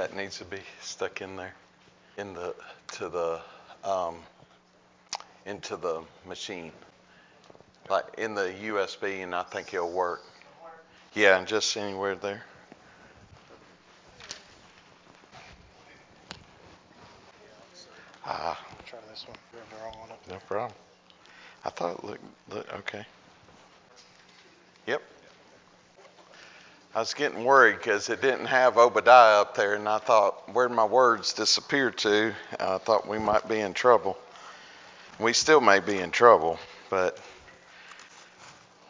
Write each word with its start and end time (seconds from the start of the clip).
that 0.00 0.16
needs 0.16 0.38
to 0.38 0.46
be 0.46 0.56
stuck 0.80 1.20
in 1.20 1.36
there, 1.36 1.52
in 2.16 2.32
the 2.32 2.54
to 2.92 3.10
the 3.10 3.38
um, 3.84 4.14
into 5.44 5.76
the 5.76 6.00
machine, 6.26 6.72
like 7.90 8.06
in 8.16 8.34
the 8.34 8.54
USB, 8.62 9.22
and 9.22 9.34
I 9.34 9.42
think 9.42 9.74
it'll 9.74 9.90
work. 9.90 10.22
Yeah, 11.12 11.38
and 11.38 11.46
just 11.46 11.76
anywhere 11.76 12.14
there. 12.14 12.42
Ah. 18.24 18.58
Try 18.86 19.00
this 19.10 19.26
one. 19.28 19.36
We 19.52 19.58
have 19.58 19.68
the 19.68 19.84
wrong 19.84 20.00
one 20.00 20.10
up 20.12 20.26
No 20.30 20.38
problem. 20.48 20.72
I 21.62 21.68
thought 21.68 21.98
it 21.98 22.04
looked, 22.04 22.24
looked 22.48 22.72
okay. 22.72 23.04
Yep. 24.86 25.02
I 27.00 27.02
was 27.02 27.14
getting 27.14 27.44
worried 27.44 27.76
because 27.76 28.10
it 28.10 28.20
didn't 28.20 28.44
have 28.44 28.76
Obadiah 28.76 29.40
up 29.40 29.54
there, 29.54 29.72
and 29.72 29.88
I 29.88 29.96
thought, 29.96 30.52
where'd 30.52 30.70
my 30.70 30.84
words 30.84 31.32
disappear 31.32 31.90
to? 31.90 32.34
I 32.58 32.76
thought 32.76 33.08
we 33.08 33.18
might 33.18 33.48
be 33.48 33.58
in 33.58 33.72
trouble. 33.72 34.18
We 35.18 35.32
still 35.32 35.62
may 35.62 35.80
be 35.80 35.96
in 35.96 36.10
trouble, 36.10 36.58
but 36.90 37.18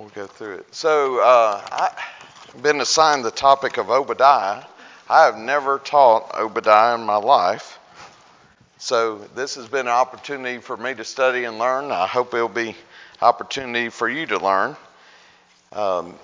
we'll 0.01 0.09
go 0.09 0.27
through 0.27 0.55
it. 0.57 0.75
So 0.75 1.21
uh, 1.21 1.89
I've 2.53 2.61
been 2.61 2.81
assigned 2.81 3.25
the 3.25 3.31
topic 3.31 3.77
of 3.77 3.91
Obadiah. 3.91 4.65
I 5.09 5.27
have 5.27 5.37
never 5.37 5.79
taught 5.79 6.35
Obadiah 6.35 6.97
in 6.97 7.07
my 7.07 7.15
life. 7.15 7.79
So 8.79 9.19
this 9.37 9.55
has 9.55 9.69
been 9.69 9.87
an 9.87 9.93
opportunity 9.93 10.59
for 10.59 10.77
me 10.77 10.95
to 10.95 11.05
study 11.05 11.45
and 11.45 11.61
learn. 11.61 11.93
I 11.93 12.09
hope 12.09 12.35
it'll 12.35 12.49
be 12.49 12.75
opportunity 13.23 13.89
for 13.89 14.09
you 14.09 14.27
to 14.27 14.39
learn. 14.41 14.77
Um, 15.71 16.17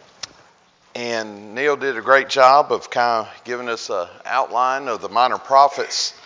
and 0.97 1.55
Neil 1.55 1.77
did 1.77 1.99
a 1.99 2.01
great 2.01 2.31
job 2.31 2.73
of 2.73 2.89
kind 2.89 3.27
of 3.27 3.45
giving 3.45 3.69
us 3.69 3.91
an 3.91 4.09
outline 4.25 4.89
of 4.89 5.03
the 5.03 5.11
minor 5.11 5.37
prophets 5.37 6.19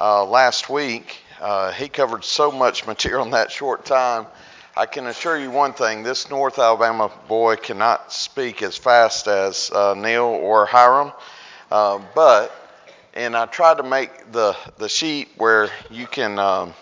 uh, 0.00 0.24
last 0.24 0.68
week. 0.68 1.18
Uh, 1.40 1.70
he 1.70 1.88
covered 1.88 2.24
so 2.24 2.50
much 2.50 2.88
material 2.88 3.24
in 3.24 3.30
that 3.30 3.52
short 3.52 3.84
time. 3.84 4.26
I 4.76 4.86
can 4.86 5.06
assure 5.06 5.38
you 5.38 5.52
one 5.52 5.74
thing: 5.74 6.02
this 6.02 6.28
North 6.28 6.58
Alabama 6.58 7.08
boy 7.28 7.54
cannot 7.54 8.12
speak 8.12 8.62
as 8.62 8.76
fast 8.76 9.28
as 9.28 9.70
uh, 9.70 9.94
Neil 9.94 10.24
or 10.24 10.66
Hiram, 10.66 11.12
uh, 11.70 12.00
but 12.16 12.52
and 13.14 13.36
I 13.36 13.46
tried 13.46 13.76
to 13.76 13.84
make 13.84 14.32
the 14.32 14.56
the 14.78 14.88
sheet 14.88 15.28
where 15.36 15.70
you 15.88 16.08
can. 16.08 16.40
Um, 16.40 16.74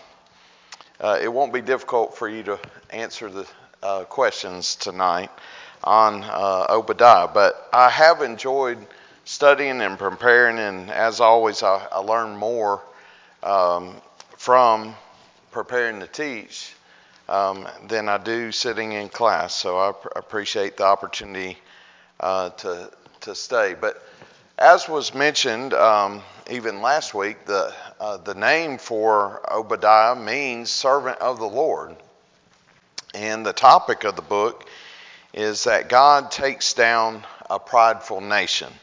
uh, 0.99 1.19
it 1.21 1.31
won't 1.31 1.53
be 1.53 1.61
difficult 1.61 2.17
for 2.17 2.27
you 2.27 2.41
to 2.41 2.59
answer 2.89 3.29
the 3.29 3.45
uh, 3.83 4.03
questions 4.05 4.75
tonight 4.77 5.29
on 5.85 6.23
uh, 6.23 6.67
Obadiah, 6.69 7.27
but 7.27 7.69
I 7.71 7.89
have 7.89 8.21
enjoyed 8.21 8.77
studying 9.23 9.81
and 9.81 9.97
preparing, 9.97 10.59
and 10.59 10.91
as 10.91 11.19
always, 11.21 11.63
I, 11.63 11.87
I 11.91 11.99
learn 11.99 12.35
more 12.37 12.81
um, 13.43 13.95
from 14.37 14.95
preparing 15.51 15.99
to 15.99 16.07
teach 16.07 16.73
um, 17.29 17.67
than 17.87 18.09
I 18.09 18.17
do 18.17 18.51
sitting 18.51 18.93
in 18.93 19.09
class. 19.09 19.55
So 19.55 19.79
I 19.79 19.91
pr- 19.91 20.09
appreciate 20.15 20.77
the 20.77 20.85
opportunity 20.85 21.57
uh, 22.19 22.49
to 22.49 22.91
to 23.21 23.33
stay, 23.33 23.75
but 23.79 24.03
as 24.57 24.87
was 24.87 25.13
mentioned 25.13 25.73
um, 25.73 26.21
even 26.49 26.81
last 26.81 27.13
week, 27.13 27.45
the, 27.45 27.73
uh, 27.99 28.17
the 28.17 28.35
name 28.35 28.77
for 28.77 29.41
Obadiah 29.51 30.15
means 30.15 30.69
servant 30.69 31.19
of 31.19 31.39
the 31.39 31.47
Lord. 31.47 31.95
And 33.13 33.45
the 33.45 33.51
topic 33.53 34.05
of 34.05 34.15
the 34.15 34.21
book 34.21 34.69
is 35.35 35.65
that 35.65 35.87
God 35.89 36.31
takes 36.31 36.73
down 36.73 37.23
a 37.47 37.59
prideful 37.59 38.21
nation. 38.21 38.73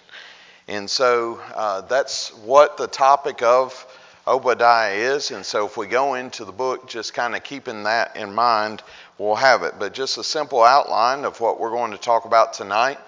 And 0.68 0.88
so 0.88 1.40
uh, 1.52 1.80
that's 1.80 2.32
what 2.44 2.76
the 2.76 2.86
topic 2.86 3.42
of 3.42 3.84
Obadiah 4.28 4.94
is. 4.94 5.32
And 5.32 5.44
so 5.44 5.66
if 5.66 5.76
we 5.76 5.88
go 5.88 6.14
into 6.14 6.44
the 6.44 6.52
book 6.52 6.88
just 6.88 7.14
kind 7.14 7.34
of 7.34 7.42
keeping 7.42 7.82
that 7.82 8.14
in 8.16 8.32
mind, 8.32 8.84
we'll 9.18 9.34
have 9.34 9.64
it. 9.64 9.74
But 9.80 9.92
just 9.92 10.18
a 10.18 10.22
simple 10.22 10.62
outline 10.62 11.24
of 11.24 11.40
what 11.40 11.58
we're 11.58 11.70
going 11.70 11.90
to 11.90 11.98
talk 11.98 12.26
about 12.26 12.52
tonight 12.52 12.98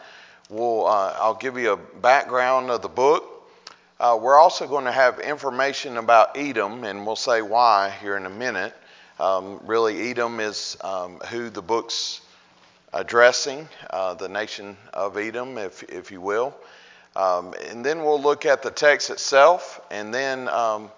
we'll, 0.50 0.86
uh, 0.86 1.16
I'll 1.18 1.34
give 1.34 1.58
you 1.58 1.72
a 1.72 1.76
background 1.76 2.70
of 2.70 2.82
the 2.82 2.88
book. 2.88 3.30
Uh, 3.98 4.18
we're 4.20 4.36
also 4.38 4.66
going 4.66 4.84
to 4.84 4.92
have 4.92 5.20
information 5.20 5.96
about 5.96 6.36
Edom, 6.36 6.84
and 6.84 7.06
we'll 7.06 7.16
say 7.16 7.42
why 7.42 7.92
here 8.00 8.16
in 8.16 8.26
a 8.26 8.30
minute. 8.30 8.74
Um, 9.18 9.60
really, 9.64 10.10
Edom 10.10 10.40
is 10.40 10.76
um, 10.80 11.18
who 11.30 11.48
the 11.48 11.62
book's 11.62 12.20
addressing, 12.94 13.68
uh, 13.90 14.14
the 14.14 14.28
nation 14.28 14.78
of 14.94 15.18
Edom, 15.18 15.58
if, 15.58 15.82
if 15.84 16.10
you 16.10 16.22
will. 16.22 16.56
Um, 17.14 17.54
and 17.68 17.84
then 17.84 18.02
we'll 18.02 18.22
look 18.22 18.46
at 18.46 18.62
the 18.62 18.70
text 18.70 19.10
itself, 19.10 19.80
and 19.90 20.14
then, 20.14 20.48
um, 20.48 20.90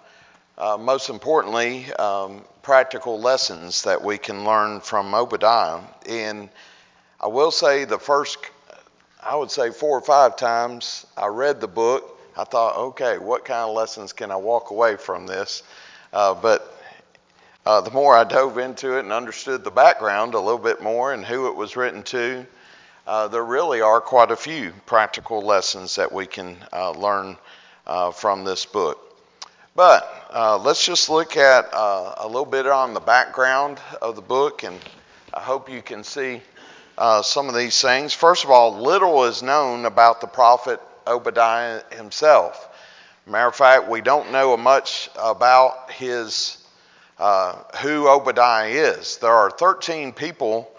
uh, 0.57 0.77
most 0.77 1.09
importantly, 1.09 1.91
um, 1.93 2.43
practical 2.61 3.19
lessons 3.19 3.83
that 3.83 4.01
we 4.01 4.17
can 4.17 4.45
learn 4.45 4.79
from 4.79 5.13
Obadiah. 5.13 5.81
And 6.07 6.49
I 7.19 7.27
will 7.27 7.51
say 7.51 7.83
the 7.83 7.99
first 7.99 8.37
I 9.27 9.35
would 9.35 9.51
say 9.51 9.71
four 9.71 9.97
or 9.97 10.01
five 10.01 10.37
times 10.37 11.05
I 11.17 11.27
read 11.27 11.59
the 11.59 11.67
book. 11.67 12.17
I 12.37 12.45
thought, 12.45 12.77
okay, 12.77 13.17
what 13.17 13.43
kind 13.43 13.67
of 13.67 13.75
lessons 13.75 14.13
can 14.13 14.31
I 14.31 14.37
walk 14.37 14.71
away 14.71 14.95
from 14.95 15.27
this? 15.27 15.63
Uh, 16.13 16.33
but 16.33 16.76
uh, 17.67 17.81
the 17.81 17.91
more 17.91 18.15
I 18.15 18.23
dove 18.23 18.57
into 18.59 18.95
it 18.95 19.01
and 19.01 19.11
understood 19.11 19.65
the 19.65 19.71
background 19.71 20.35
a 20.35 20.39
little 20.39 20.57
bit 20.57 20.81
more 20.81 21.11
and 21.11 21.25
who 21.25 21.47
it 21.47 21.55
was 21.57 21.75
written 21.75 22.01
to, 22.03 22.47
uh, 23.05 23.27
there 23.27 23.43
really 23.43 23.81
are 23.81 23.99
quite 23.99 24.31
a 24.31 24.37
few 24.37 24.71
practical 24.85 25.41
lessons 25.41 25.97
that 25.97 26.09
we 26.09 26.27
can 26.27 26.55
uh, 26.71 26.91
learn 26.91 27.35
uh, 27.85 28.11
from 28.11 28.45
this 28.45 28.65
book. 28.65 28.97
But 29.75 30.29
uh, 30.33 30.57
let's 30.59 30.85
just 30.85 31.09
look 31.09 31.35
at 31.35 31.67
a 31.73 32.25
little 32.25 32.45
bit 32.45 32.67
on 32.67 32.93
the 32.93 33.01
background 33.01 33.81
of 34.01 34.15
the 34.15 34.21
book, 34.21 34.63
and 34.63 34.79
I 35.33 35.41
hope 35.41 35.69
you 35.69 35.81
can 35.81 36.05
see 36.05 36.41
uh, 36.97 37.21
some 37.21 37.49
of 37.49 37.53
these 37.53 37.81
things. 37.81 38.13
First 38.13 38.45
of 38.45 38.49
all, 38.49 38.79
little 38.79 39.25
is 39.25 39.43
known 39.43 39.83
about 39.83 40.21
the 40.21 40.27
prophet 40.27 40.79
Obadiah 41.05 41.81
himself. 41.91 42.69
Matter 43.25 43.49
of 43.49 43.55
fact, 43.55 43.89
we 43.89 43.99
don't 43.99 44.31
know 44.31 44.55
much 44.55 45.09
about 45.19 45.91
his 45.91 46.63
uh, 47.19 47.55
who 47.81 48.07
Obadiah 48.07 48.69
is. 48.69 49.17
There 49.17 49.31
are 49.31 49.49
13 49.49 50.13
people 50.13 50.71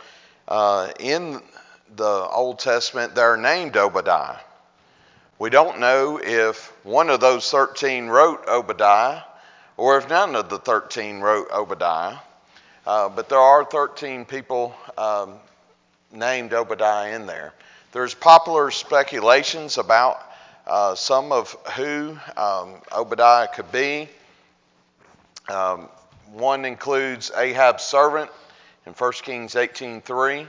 uh, 0.47 0.93
in 1.01 1.41
the 1.97 2.29
Old 2.31 2.59
Testament 2.59 3.15
that 3.15 3.23
are 3.23 3.37
named 3.37 3.77
Obadiah. 3.77 4.37
We 5.39 5.51
don't 5.51 5.79
know 5.79 6.21
if 6.23 6.73
one 6.85 7.11
of 7.11 7.21
those 7.21 7.51
13 7.51 8.07
wrote 8.07 8.47
Obadiah 8.49 9.23
or 9.77 9.99
if 9.99 10.09
none 10.09 10.35
of 10.35 10.49
the 10.49 10.59
13 10.59 11.21
wrote 11.21 11.49
Obadiah. 11.53 12.19
Uh, 12.87 13.09
but 13.09 13.29
there 13.29 13.39
are 13.39 13.65
13 13.65 14.25
people 14.25 14.75
um, 14.97 15.35
named 16.13 16.53
Obadiah 16.53 17.15
in 17.15 17.27
there. 17.27 17.53
There's 17.93 18.15
popular 18.15 18.71
speculations 18.71 19.79
about 19.79 20.21
uh, 20.67 20.95
some 20.95 21.33
of 21.33 21.53
who 21.77 22.19
um, 22.37 22.75
Obadiah 22.93 23.49
could 23.49 23.71
be. 23.73 24.09
Um, 25.49 25.89
one 26.33 26.65
includes 26.65 27.31
Ahab's 27.37 27.83
servant 27.83 28.31
in 28.87 28.93
1 28.93 29.13
Kings 29.23 29.55
18:3. 29.55 30.49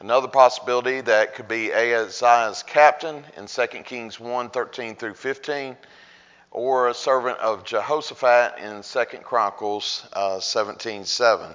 Another 0.00 0.28
possibility 0.28 1.00
that 1.00 1.34
could 1.34 1.48
be 1.48 1.72
Ahaziah's 1.72 2.62
captain 2.62 3.24
in 3.36 3.46
2 3.46 3.84
Kings 3.84 4.18
1:13 4.18 4.96
through 4.96 5.14
15, 5.14 5.76
or 6.52 6.88
a 6.88 6.94
servant 6.94 7.38
of 7.38 7.64
Jehoshaphat 7.64 8.58
in 8.58 8.82
2 8.82 9.24
Chronicles 9.24 10.06
17:7. 10.14 11.50
Uh, 11.50 11.54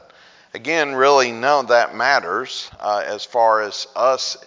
Again, 0.56 0.94
really, 0.94 1.32
none 1.32 1.62
of 1.62 1.68
that 1.70 1.96
matters 1.96 2.70
uh, 2.80 3.02
as 3.04 3.26
far 3.26 3.62
as 3.62 3.88
us 3.96 4.38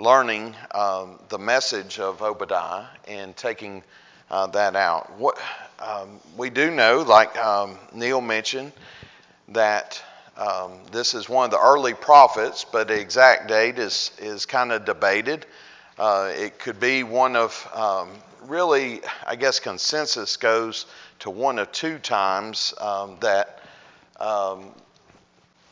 learning 0.00 0.56
um, 0.72 1.20
the 1.28 1.38
message 1.38 2.00
of 2.00 2.22
Obadiah 2.22 2.86
and 3.06 3.36
taking 3.36 3.84
uh, 4.30 4.48
that 4.48 4.74
out. 4.74 5.16
What 5.16 5.38
um, 5.78 6.20
we 6.36 6.50
do 6.50 6.70
know, 6.70 7.02
like 7.02 7.36
um, 7.38 7.78
Neil 7.92 8.20
mentioned, 8.20 8.72
that 9.48 10.02
um, 10.36 10.72
this 10.92 11.14
is 11.14 11.28
one 11.28 11.46
of 11.46 11.50
the 11.50 11.60
early 11.60 11.94
prophets, 11.94 12.64
but 12.64 12.88
the 12.88 13.00
exact 13.00 13.48
date 13.48 13.78
is 13.78 14.12
is 14.18 14.46
kind 14.46 14.72
of 14.72 14.84
debated. 14.84 15.46
Uh, 15.98 16.32
it 16.34 16.58
could 16.58 16.78
be 16.78 17.02
one 17.02 17.36
of 17.36 17.68
um, 17.74 18.10
really, 18.46 19.00
I 19.26 19.36
guess, 19.36 19.60
consensus 19.60 20.36
goes 20.36 20.86
to 21.20 21.30
one 21.30 21.58
of 21.58 21.72
two 21.72 21.98
times 21.98 22.74
um, 22.80 23.16
that 23.20 23.60
um, 24.20 24.72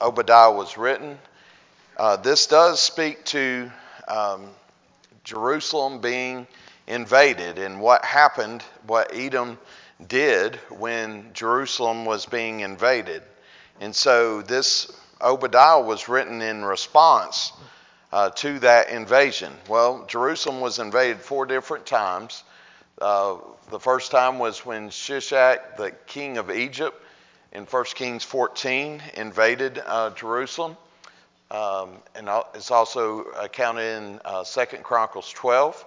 Obadiah 0.00 0.50
was 0.52 0.76
written. 0.76 1.18
Uh, 1.96 2.16
this 2.16 2.46
does 2.46 2.80
speak 2.80 3.24
to 3.26 3.70
Jerusalem 5.24 6.00
being 6.00 6.46
invaded 6.86 7.58
and 7.58 7.80
what 7.80 8.04
happened, 8.04 8.62
what 8.86 9.12
Edom 9.14 9.58
did 10.06 10.56
when 10.70 11.30
Jerusalem 11.32 12.04
was 12.04 12.26
being 12.26 12.60
invaded. 12.60 13.22
And 13.80 13.94
so 13.94 14.42
this 14.42 14.90
Obadiah 15.20 15.80
was 15.80 16.08
written 16.08 16.42
in 16.42 16.64
response 16.64 17.52
uh, 18.12 18.30
to 18.30 18.58
that 18.60 18.90
invasion. 18.90 19.52
Well, 19.68 20.04
Jerusalem 20.06 20.60
was 20.60 20.78
invaded 20.78 21.20
four 21.20 21.46
different 21.46 21.86
times. 21.86 22.44
Uh, 23.00 23.36
the 23.70 23.80
first 23.80 24.10
time 24.10 24.38
was 24.38 24.64
when 24.64 24.90
Shishak, 24.90 25.76
the 25.76 25.90
king 26.06 26.38
of 26.38 26.50
Egypt, 26.50 27.02
in 27.52 27.64
1 27.64 27.84
Kings 27.94 28.24
14, 28.24 29.02
invaded 29.14 29.82
uh, 29.84 30.10
Jerusalem. 30.10 30.76
Um, 31.50 31.90
and 32.14 32.28
it's 32.54 32.70
also 32.70 33.20
accounted 33.38 34.02
in 34.02 34.20
uh, 34.24 34.44
2 34.44 34.64
Chronicles 34.78 35.30
12. 35.32 35.84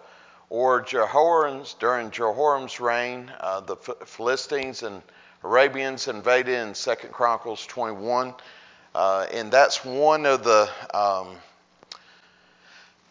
Or 0.49 0.81
Jehoram's, 0.81 1.75
during 1.75 2.09
Jehoram's 2.09 2.79
reign, 2.79 3.31
uh, 3.39 3.61
the 3.61 3.75
Philistines 3.75 4.83
and 4.83 5.01
Arabians 5.43 6.07
invaded 6.07 6.55
in 6.67 6.73
2 6.73 6.95
Chronicles 7.11 7.65
21. 7.67 8.33
Uh, 8.95 9.27
and 9.31 9.51
that's 9.51 9.85
one 9.85 10.25
of 10.25 10.43
the, 10.43 10.63
um, 10.93 11.35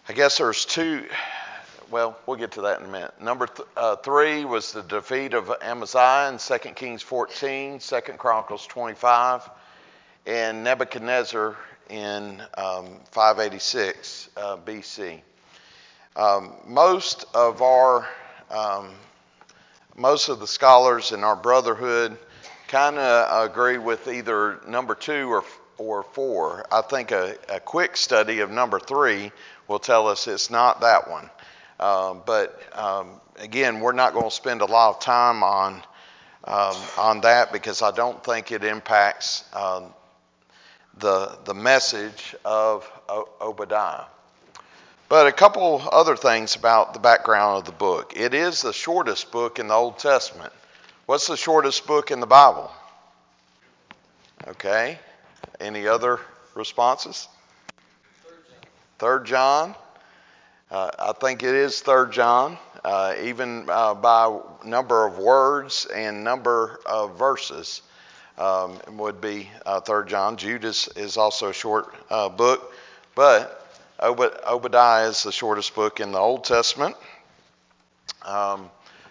I 0.08 0.12
guess 0.14 0.38
there's 0.38 0.64
two, 0.64 1.04
well, 1.90 2.18
we'll 2.26 2.36
get 2.36 2.52
to 2.52 2.62
that 2.62 2.80
in 2.80 2.86
a 2.86 2.90
minute. 2.90 3.20
Number 3.20 3.46
th- 3.46 3.68
uh, 3.76 3.96
three 3.96 4.44
was 4.44 4.72
the 4.72 4.82
defeat 4.82 5.34
of 5.34 5.52
Amaziah 5.62 6.30
in 6.32 6.38
2 6.38 6.70
Kings 6.74 7.02
14, 7.02 7.78
2 7.78 8.00
Chronicles 8.18 8.66
25, 8.66 9.48
and 10.26 10.64
Nebuchadnezzar 10.64 11.56
in 11.88 12.42
um, 12.58 12.98
586 13.12 14.30
uh, 14.36 14.56
BC. 14.56 15.20
Um, 16.18 16.52
most 16.66 17.26
of 17.32 17.62
our 17.62 18.08
um, 18.50 18.90
most 19.96 20.28
of 20.28 20.40
the 20.40 20.48
scholars 20.48 21.12
in 21.12 21.22
our 21.22 21.36
brotherhood 21.36 22.18
kind 22.66 22.98
of 22.98 23.48
agree 23.48 23.78
with 23.78 24.08
either 24.08 24.60
number 24.66 24.96
two 24.96 25.32
or 25.32 25.44
or 25.76 26.02
four. 26.02 26.66
I 26.72 26.80
think 26.80 27.12
a, 27.12 27.36
a, 27.48 27.60
quick 27.60 27.96
study 27.96 28.40
of 28.40 28.50
number 28.50 28.80
three 28.80 29.30
will 29.68 29.78
tell 29.78 30.08
us 30.08 30.26
it's 30.26 30.50
not 30.50 30.80
that 30.80 31.08
one. 31.08 31.30
Um, 31.78 32.22
but 32.26 32.60
um, 32.76 33.20
again, 33.38 33.78
we're 33.78 33.92
not 33.92 34.12
going 34.12 34.28
to 34.28 34.34
spend 34.34 34.60
a 34.60 34.66
lot 34.66 34.96
of 34.96 35.00
time 35.00 35.44
on 35.44 35.74
um, 36.44 36.76
on 36.98 37.20
that 37.20 37.52
because 37.52 37.80
I 37.80 37.92
don't 37.92 38.24
think 38.24 38.50
it 38.50 38.64
impacts 38.64 39.44
um, 39.54 39.94
the 40.98 41.38
the 41.44 41.54
message 41.54 42.34
of 42.44 42.90
Obadiah. 43.40 44.06
But 45.08 45.26
a 45.26 45.32
couple 45.32 45.82
other 45.90 46.16
things 46.16 46.54
about 46.54 46.92
the 46.92 47.00
background 47.00 47.58
of 47.58 47.64
the 47.64 47.72
book. 47.72 48.12
It 48.14 48.34
is 48.34 48.60
the 48.60 48.74
shortest 48.74 49.32
book 49.32 49.58
in 49.58 49.68
the 49.68 49.74
Old 49.74 49.98
Testament. 49.98 50.52
What's 51.06 51.26
the 51.26 51.36
shortest 51.36 51.86
book 51.86 52.10
in 52.10 52.20
the 52.20 52.26
Bible? 52.26 52.70
Okay. 54.48 54.98
Any 55.60 55.88
other 55.88 56.20
responses? 56.54 57.26
Third 58.98 59.24
John. 59.24 59.74
Uh, 60.70 60.90
I 60.98 61.12
think 61.12 61.42
it 61.42 61.54
is 61.54 61.80
Third 61.80 62.12
John, 62.12 62.58
uh, 62.84 63.14
even 63.22 63.64
uh, 63.70 63.94
by 63.94 64.38
number 64.62 65.06
of 65.06 65.16
words 65.16 65.86
and 65.86 66.22
number 66.22 66.80
of 66.84 67.18
verses. 67.18 67.80
Um, 68.36 68.78
would 68.92 69.20
be 69.20 69.48
uh, 69.64 69.80
Third 69.80 70.08
John. 70.08 70.36
Judas 70.36 70.88
is, 70.88 71.16
also 71.16 71.48
a 71.48 71.52
short 71.54 71.94
uh, 72.10 72.28
book, 72.28 72.72
but 73.14 73.67
Obadiah 74.00 75.08
is 75.08 75.24
the 75.24 75.32
shortest 75.32 75.74
book 75.74 75.98
in 75.98 76.12
the 76.12 76.18
Old 76.18 76.44
Testament. 76.44 76.96
A 78.24 78.36
um, 78.36 78.70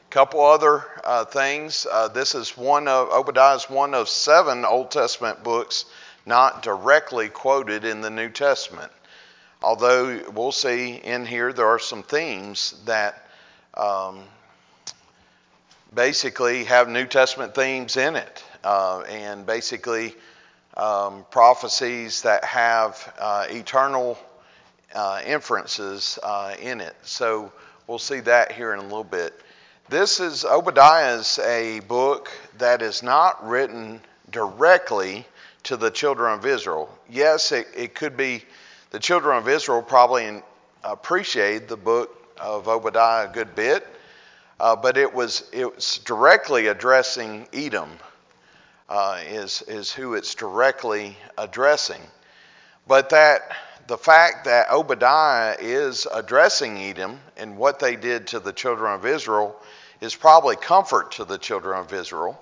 couple 0.09 0.41
other 0.41 0.85
uh, 1.03 1.25
things. 1.25 1.85
Uh, 1.91 2.07
this 2.07 2.35
is 2.35 2.55
one 2.57 2.87
of 2.87 3.09
Obadiah 3.09 3.55
is 3.55 3.69
one 3.69 3.93
of 3.93 4.07
seven 4.07 4.63
Old 4.63 4.91
Testament 4.91 5.43
books 5.43 5.85
not 6.25 6.63
directly 6.63 7.27
quoted 7.27 7.83
in 7.83 7.99
the 7.99 8.09
New 8.09 8.29
Testament. 8.29 8.91
Although 9.61 10.21
we'll 10.33 10.51
see 10.51 10.95
in 10.95 11.25
here 11.25 11.51
there 11.51 11.67
are 11.67 11.79
some 11.79 12.03
themes 12.03 12.75
that 12.85 13.27
um, 13.73 14.23
basically 15.93 16.63
have 16.65 16.87
New 16.87 17.05
Testament 17.05 17.55
themes 17.55 17.97
in 17.97 18.15
it, 18.15 18.43
uh, 18.63 19.01
and 19.01 19.45
basically 19.45 20.15
um, 20.77 21.25
prophecies 21.31 22.21
that 22.21 22.45
have 22.45 23.13
uh, 23.19 23.47
eternal 23.49 24.17
uh, 24.97 25.21
inferences 25.23 26.17
uh, 26.23 26.55
in 26.59 26.81
it. 26.81 26.95
So 27.03 27.51
we'll 27.85 27.99
see 27.99 28.19
that 28.21 28.51
here 28.51 28.73
in 28.73 28.79
a 28.79 28.83
little 28.83 29.03
bit. 29.03 29.31
This 29.89 30.19
is 30.19 30.44
Obadiah 30.44 31.19
is 31.19 31.38
a 31.39 31.81
book 31.81 32.31
that 32.57 32.81
is 32.81 33.03
not 33.03 33.47
written 33.47 34.01
directly 34.31 35.25
to 35.63 35.77
the 35.77 35.91
children 35.91 36.33
of 36.33 36.45
Israel. 36.47 36.89
Yes, 37.07 37.51
it, 37.51 37.67
it 37.75 37.94
could 37.94 38.17
be 38.17 38.44
the 38.89 38.99
children 38.99 39.38
of 39.38 39.47
Israel 39.47 39.83
probably 39.83 40.41
appreciate 40.83 41.67
the 41.67 41.77
book 41.77 42.35
of 42.41 42.67
Obadiah 42.67 43.29
a 43.29 43.31
good 43.31 43.53
bit, 43.53 43.85
uh, 44.59 44.75
but 44.75 44.97
it 44.97 45.13
was 45.13 45.47
it 45.53 45.75
was 45.75 45.99
directly 46.05 46.67
addressing 46.67 47.47
Edom. 47.53 47.89
Uh, 48.89 49.19
is 49.27 49.61
is 49.67 49.91
who 49.91 50.15
it's 50.15 50.33
directly 50.33 51.17
addressing, 51.38 52.01
but 52.88 53.09
that 53.09 53.51
the 53.87 53.97
fact 53.97 54.45
that 54.45 54.69
Obadiah 54.69 55.55
is 55.59 56.07
addressing 56.13 56.77
Edom 56.77 57.19
and 57.37 57.57
what 57.57 57.79
they 57.79 57.95
did 57.95 58.27
to 58.27 58.39
the 58.39 58.51
children 58.51 58.93
of 58.93 59.05
Israel 59.05 59.55
is 60.01 60.13
probably 60.13 60.57
comfort 60.57 61.13
to 61.13 61.23
the 61.23 61.37
children 61.37 61.79
of 61.79 61.93
Israel 61.93 62.39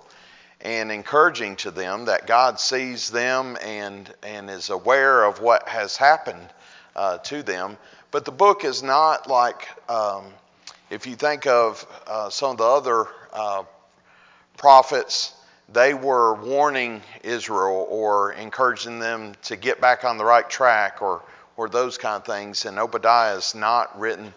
and 0.62 0.92
encouraging 0.92 1.56
to 1.57 1.69
them 1.69 2.06
that 2.06 2.25
God 2.25 2.59
sees 2.59 3.12
them 3.12 3.57
and, 3.62 4.12
and 4.24 4.50
is 4.50 4.71
aware 4.71 5.24
of 5.24 5.39
what 5.39 5.68
has 5.69 5.95
happened 5.95 6.50
uh, 6.95 7.19
to 7.19 7.44
them. 7.44 7.77
But 8.09 8.25
the 8.25 8.31
book 8.31 8.65
is 8.65 8.81
not 8.81 9.30
like, 9.30 9.68
um, 9.88 10.25
if 10.89 11.06
you 11.06 11.15
think 11.15 11.45
of 11.45 11.86
uh, 12.07 12.30
some 12.31 12.51
of 12.51 12.57
the 12.57 12.63
other 12.63 13.07
uh, 13.31 13.63
prophets 14.57 15.36
they 15.69 15.94
were 15.95 16.36
warning 16.36 17.01
Israel 17.24 17.88
or 17.89 18.33
encouraging 18.33 19.00
them 19.00 19.33
to 19.44 19.56
get 19.56 19.81
back 19.81 20.03
on 20.03 20.18
the 20.18 20.25
right 20.25 20.47
track 20.47 21.01
or, 21.01 21.24
or 21.57 21.69
those 21.69 21.98
kind 21.98 22.16
of 22.18 22.25
things. 22.25 22.66
And 22.66 22.80
Obadiah 22.80 23.36
is 23.36 23.56
not 23.56 24.00
written 24.00 24.34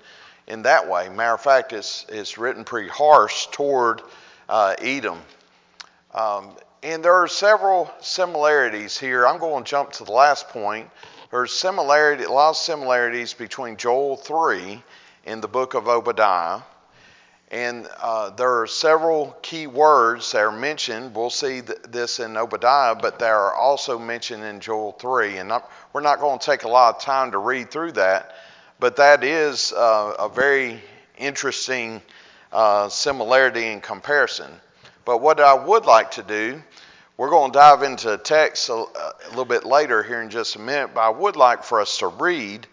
in 0.46 0.62
that 0.62 0.88
way. 0.88 1.08
Matter 1.08 1.34
of 1.34 1.40
fact, 1.40 1.72
it's, 1.72 2.06
it's 2.08 2.38
written 2.38 2.64
pretty 2.64 2.88
harsh 2.88 3.46
toward 3.48 4.02
uh, 4.48 4.74
Edom. 4.78 5.20
Um, 6.14 6.50
and 6.82 7.04
there 7.04 7.14
are 7.14 7.28
several 7.28 7.90
similarities 8.00 8.98
here. 8.98 9.26
I'm 9.26 9.38
going 9.38 9.64
to 9.64 9.70
jump 9.70 9.92
to 9.92 10.04
the 10.04 10.12
last 10.12 10.48
point. 10.48 10.88
There's 11.30 11.52
similarity, 11.52 12.24
a 12.24 12.30
lot 12.30 12.50
of 12.50 12.56
similarities 12.56 13.34
between 13.34 13.76
Joel 13.76 14.16
3 14.16 14.82
and 15.26 15.42
the 15.42 15.48
book 15.48 15.74
of 15.74 15.88
Obadiah. 15.88 16.60
And 17.50 17.88
uh, 18.02 18.30
there 18.30 18.60
are 18.60 18.66
several 18.66 19.34
key 19.40 19.66
words 19.66 20.32
that 20.32 20.40
are 20.40 20.52
mentioned. 20.52 21.14
We'll 21.14 21.30
see 21.30 21.62
th- 21.62 21.78
this 21.88 22.20
in 22.20 22.36
Obadiah, 22.36 22.94
but 22.94 23.18
they 23.18 23.28
are 23.28 23.54
also 23.54 23.98
mentioned 23.98 24.44
in 24.44 24.60
Joel 24.60 24.92
3. 24.92 25.38
And 25.38 25.52
we're 25.94 26.02
not 26.02 26.20
going 26.20 26.38
to 26.38 26.44
take 26.44 26.64
a 26.64 26.68
lot 26.68 26.96
of 26.96 27.02
time 27.02 27.30
to 27.32 27.38
read 27.38 27.70
through 27.70 27.92
that, 27.92 28.34
but 28.78 28.96
that 28.96 29.24
is 29.24 29.72
uh, 29.72 30.14
a 30.18 30.28
very 30.28 30.82
interesting 31.16 32.02
uh, 32.52 32.90
similarity 32.90 33.66
in 33.66 33.80
comparison. 33.80 34.50
But 35.06 35.22
what 35.22 35.40
I 35.40 35.54
would 35.54 35.86
like 35.86 36.10
to 36.12 36.22
do, 36.22 36.62
we're 37.16 37.30
going 37.30 37.50
to 37.52 37.58
dive 37.58 37.82
into 37.82 38.18
text 38.18 38.68
a, 38.68 38.74
a 38.74 39.14
little 39.30 39.46
bit 39.46 39.64
later 39.64 40.02
here 40.02 40.20
in 40.20 40.28
just 40.28 40.56
a 40.56 40.58
minute, 40.58 40.90
but 40.94 41.00
I 41.00 41.08
would 41.08 41.34
like 41.34 41.64
for 41.64 41.80
us 41.80 41.96
to 41.98 42.08
read 42.08 42.66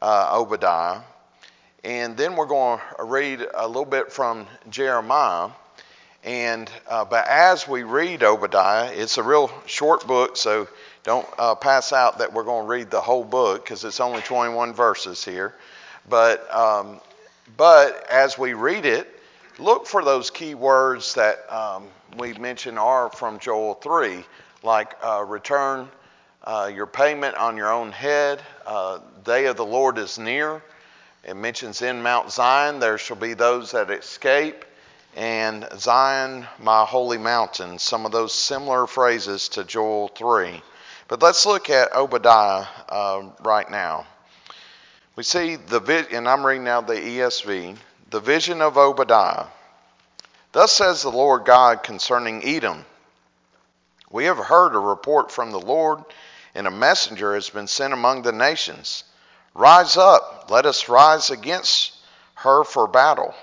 uh, 0.00 0.30
Obadiah 0.32 1.02
and 1.84 2.16
then 2.16 2.34
we're 2.34 2.46
going 2.46 2.80
to 2.96 3.04
read 3.04 3.46
a 3.54 3.66
little 3.66 3.84
bit 3.84 4.10
from 4.10 4.46
Jeremiah. 4.70 5.50
And 6.24 6.70
uh, 6.88 7.04
but 7.04 7.26
as 7.28 7.68
we 7.68 7.82
read 7.82 8.22
Obadiah, 8.22 8.90
it's 8.94 9.18
a 9.18 9.22
real 9.22 9.50
short 9.66 10.06
book, 10.06 10.38
so 10.38 10.66
don't 11.02 11.28
uh, 11.36 11.54
pass 11.54 11.92
out 11.92 12.18
that 12.18 12.32
we're 12.32 12.44
going 12.44 12.64
to 12.64 12.68
read 12.68 12.90
the 12.90 13.02
whole 13.02 13.24
book 13.24 13.62
because 13.62 13.84
it's 13.84 14.00
only 14.00 14.22
21 14.22 14.72
verses 14.72 15.22
here. 15.22 15.54
But 16.08 16.52
um, 16.54 17.00
but 17.58 18.06
as 18.10 18.38
we 18.38 18.54
read 18.54 18.86
it, 18.86 19.06
look 19.58 19.86
for 19.86 20.02
those 20.02 20.30
key 20.30 20.54
words 20.54 21.12
that 21.14 21.52
um, 21.52 21.88
we 22.16 22.32
mentioned 22.32 22.78
are 22.78 23.10
from 23.10 23.38
Joel 23.38 23.74
3, 23.74 24.24
like 24.62 24.94
uh, 25.02 25.22
return 25.28 25.88
uh, 26.42 26.70
your 26.74 26.86
payment 26.86 27.36
on 27.36 27.58
your 27.58 27.70
own 27.70 27.92
head. 27.92 28.40
Uh, 28.66 29.00
day 29.24 29.44
of 29.44 29.58
the 29.58 29.66
Lord 29.66 29.98
is 29.98 30.18
near. 30.18 30.62
It 31.26 31.36
mentions 31.36 31.80
in 31.80 32.02
Mount 32.02 32.30
Zion 32.30 32.80
there 32.80 32.98
shall 32.98 33.16
be 33.16 33.32
those 33.32 33.70
that 33.70 33.90
escape, 33.90 34.62
and 35.16 35.66
Zion, 35.78 36.46
my 36.58 36.84
holy 36.84 37.16
mountain. 37.16 37.78
Some 37.78 38.04
of 38.04 38.12
those 38.12 38.34
similar 38.34 38.86
phrases 38.86 39.48
to 39.50 39.64
Joel 39.64 40.08
3. 40.08 40.62
But 41.08 41.22
let's 41.22 41.46
look 41.46 41.70
at 41.70 41.94
Obadiah 41.94 42.66
uh, 42.90 43.22
right 43.40 43.70
now. 43.70 44.06
We 45.16 45.22
see 45.22 45.56
the 45.56 45.80
vision, 45.80 46.14
and 46.14 46.28
I'm 46.28 46.44
reading 46.44 46.64
now 46.64 46.82
the 46.82 46.94
ESV, 46.94 47.78
the 48.10 48.20
vision 48.20 48.60
of 48.60 48.76
Obadiah. 48.76 49.46
Thus 50.52 50.72
says 50.72 51.02
the 51.02 51.10
Lord 51.10 51.46
God 51.46 51.82
concerning 51.82 52.44
Edom 52.44 52.84
We 54.10 54.26
have 54.26 54.36
heard 54.36 54.74
a 54.74 54.78
report 54.78 55.32
from 55.32 55.52
the 55.52 55.60
Lord, 55.60 56.04
and 56.54 56.66
a 56.66 56.70
messenger 56.70 57.34
has 57.34 57.48
been 57.48 57.66
sent 57.66 57.94
among 57.94 58.22
the 58.22 58.32
nations. 58.32 59.04
Rise 59.54 59.96
up, 59.96 60.46
let 60.50 60.66
us 60.66 60.88
rise 60.88 61.30
against 61.30 61.92
her 62.34 62.64
for 62.64 62.88
battle. 62.88 63.34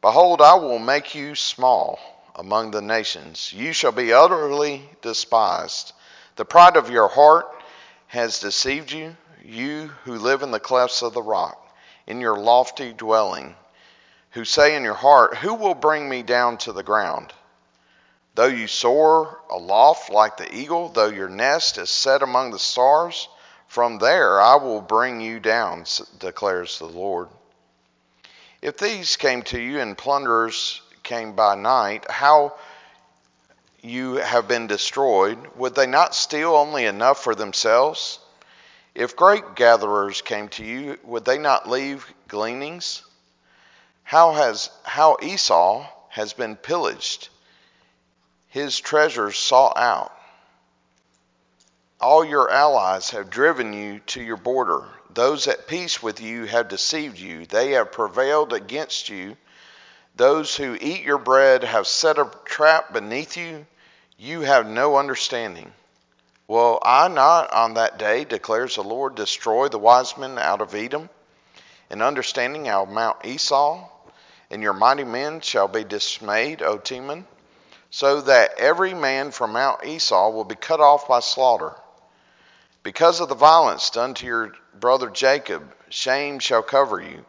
Behold, 0.00 0.40
I 0.40 0.54
will 0.54 0.78
make 0.78 1.14
you 1.16 1.34
small 1.34 1.98
among 2.36 2.70
the 2.70 2.80
nations. 2.80 3.52
You 3.52 3.72
shall 3.72 3.90
be 3.90 4.12
utterly 4.12 4.88
despised. 5.02 5.92
The 6.36 6.44
pride 6.44 6.76
of 6.76 6.88
your 6.88 7.08
heart 7.08 7.46
has 8.06 8.38
deceived 8.38 8.92
you, 8.92 9.16
you 9.44 9.88
who 10.04 10.18
live 10.18 10.42
in 10.42 10.52
the 10.52 10.60
clefts 10.60 11.02
of 11.02 11.14
the 11.14 11.22
rock, 11.22 11.66
in 12.06 12.20
your 12.20 12.38
lofty 12.38 12.92
dwelling, 12.92 13.56
who 14.30 14.44
say 14.44 14.76
in 14.76 14.84
your 14.84 14.94
heart, 14.94 15.38
Who 15.38 15.54
will 15.54 15.74
bring 15.74 16.08
me 16.08 16.22
down 16.22 16.58
to 16.58 16.72
the 16.72 16.84
ground? 16.84 17.32
Though 18.36 18.46
you 18.46 18.68
soar 18.68 19.40
aloft 19.50 20.10
like 20.10 20.36
the 20.36 20.54
eagle, 20.54 20.90
though 20.90 21.08
your 21.08 21.28
nest 21.28 21.76
is 21.76 21.90
set 21.90 22.22
among 22.22 22.52
the 22.52 22.58
stars, 22.60 23.28
from 23.68 23.98
there 23.98 24.40
I 24.40 24.56
will 24.56 24.80
bring 24.80 25.20
you 25.20 25.38
down, 25.38 25.84
declares 26.18 26.78
the 26.78 26.86
Lord. 26.86 27.28
If 28.60 28.78
these 28.78 29.16
came 29.16 29.42
to 29.44 29.60
you 29.60 29.78
and 29.78 29.96
plunderers 29.96 30.82
came 31.04 31.34
by 31.34 31.54
night, 31.54 32.10
how 32.10 32.56
you 33.80 34.16
have 34.16 34.48
been 34.48 34.66
destroyed, 34.66 35.38
would 35.54 35.74
they 35.74 35.86
not 35.86 36.14
steal 36.14 36.54
only 36.56 36.84
enough 36.84 37.22
for 37.22 37.34
themselves? 37.34 38.18
If 38.94 39.14
grape 39.14 39.54
gatherers 39.54 40.22
came 40.22 40.48
to 40.50 40.64
you, 40.64 40.98
would 41.04 41.24
they 41.24 41.38
not 41.38 41.68
leave 41.68 42.04
gleanings? 42.26 43.02
How 44.02 44.32
has 44.32 44.70
how 44.82 45.18
Esau 45.22 45.86
has 46.08 46.32
been 46.32 46.56
pillaged, 46.56 47.28
his 48.48 48.80
treasures 48.80 49.38
sought 49.38 49.76
out. 49.76 50.12
All 52.00 52.24
your 52.24 52.48
allies 52.48 53.10
have 53.10 53.28
driven 53.28 53.72
you 53.72 53.98
to 54.06 54.22
your 54.22 54.36
border. 54.36 54.84
Those 55.12 55.48
at 55.48 55.66
peace 55.66 56.00
with 56.00 56.20
you 56.20 56.44
have 56.44 56.68
deceived 56.68 57.18
you. 57.18 57.44
They 57.44 57.72
have 57.72 57.90
prevailed 57.90 58.52
against 58.52 59.08
you. 59.08 59.36
Those 60.14 60.54
who 60.54 60.78
eat 60.80 61.02
your 61.02 61.18
bread 61.18 61.64
have 61.64 61.88
set 61.88 62.18
a 62.18 62.30
trap 62.44 62.92
beneath 62.92 63.36
you. 63.36 63.66
You 64.16 64.42
have 64.42 64.64
no 64.64 64.96
understanding. 64.96 65.72
Will 66.46 66.78
I 66.82 67.08
not 67.08 67.52
on 67.52 67.74
that 67.74 67.98
day, 67.98 68.24
declares 68.24 68.76
the 68.76 68.84
Lord, 68.84 69.16
destroy 69.16 69.66
the 69.66 69.78
wise 69.80 70.16
men 70.16 70.38
out 70.38 70.60
of 70.60 70.76
Edom? 70.76 71.10
And 71.90 72.00
understanding 72.00 72.68
out 72.68 72.86
of 72.86 72.94
Mount 72.94 73.24
Esau? 73.24 73.88
And 74.52 74.62
your 74.62 74.72
mighty 74.72 75.04
men 75.04 75.40
shall 75.40 75.66
be 75.66 75.82
dismayed, 75.82 76.62
O 76.62 76.78
Teman, 76.78 77.24
so 77.90 78.20
that 78.20 78.56
every 78.56 78.94
man 78.94 79.32
from 79.32 79.54
Mount 79.54 79.84
Esau 79.84 80.30
will 80.30 80.44
be 80.44 80.54
cut 80.54 80.78
off 80.78 81.08
by 81.08 81.18
slaughter. 81.18 81.74
Because 82.88 83.20
of 83.20 83.28
the 83.28 83.34
violence 83.34 83.90
done 83.90 84.14
to 84.14 84.24
your 84.24 84.54
brother 84.80 85.10
Jacob, 85.10 85.74
shame 85.90 86.38
shall 86.38 86.62
cover 86.62 86.98
you, 86.98 87.22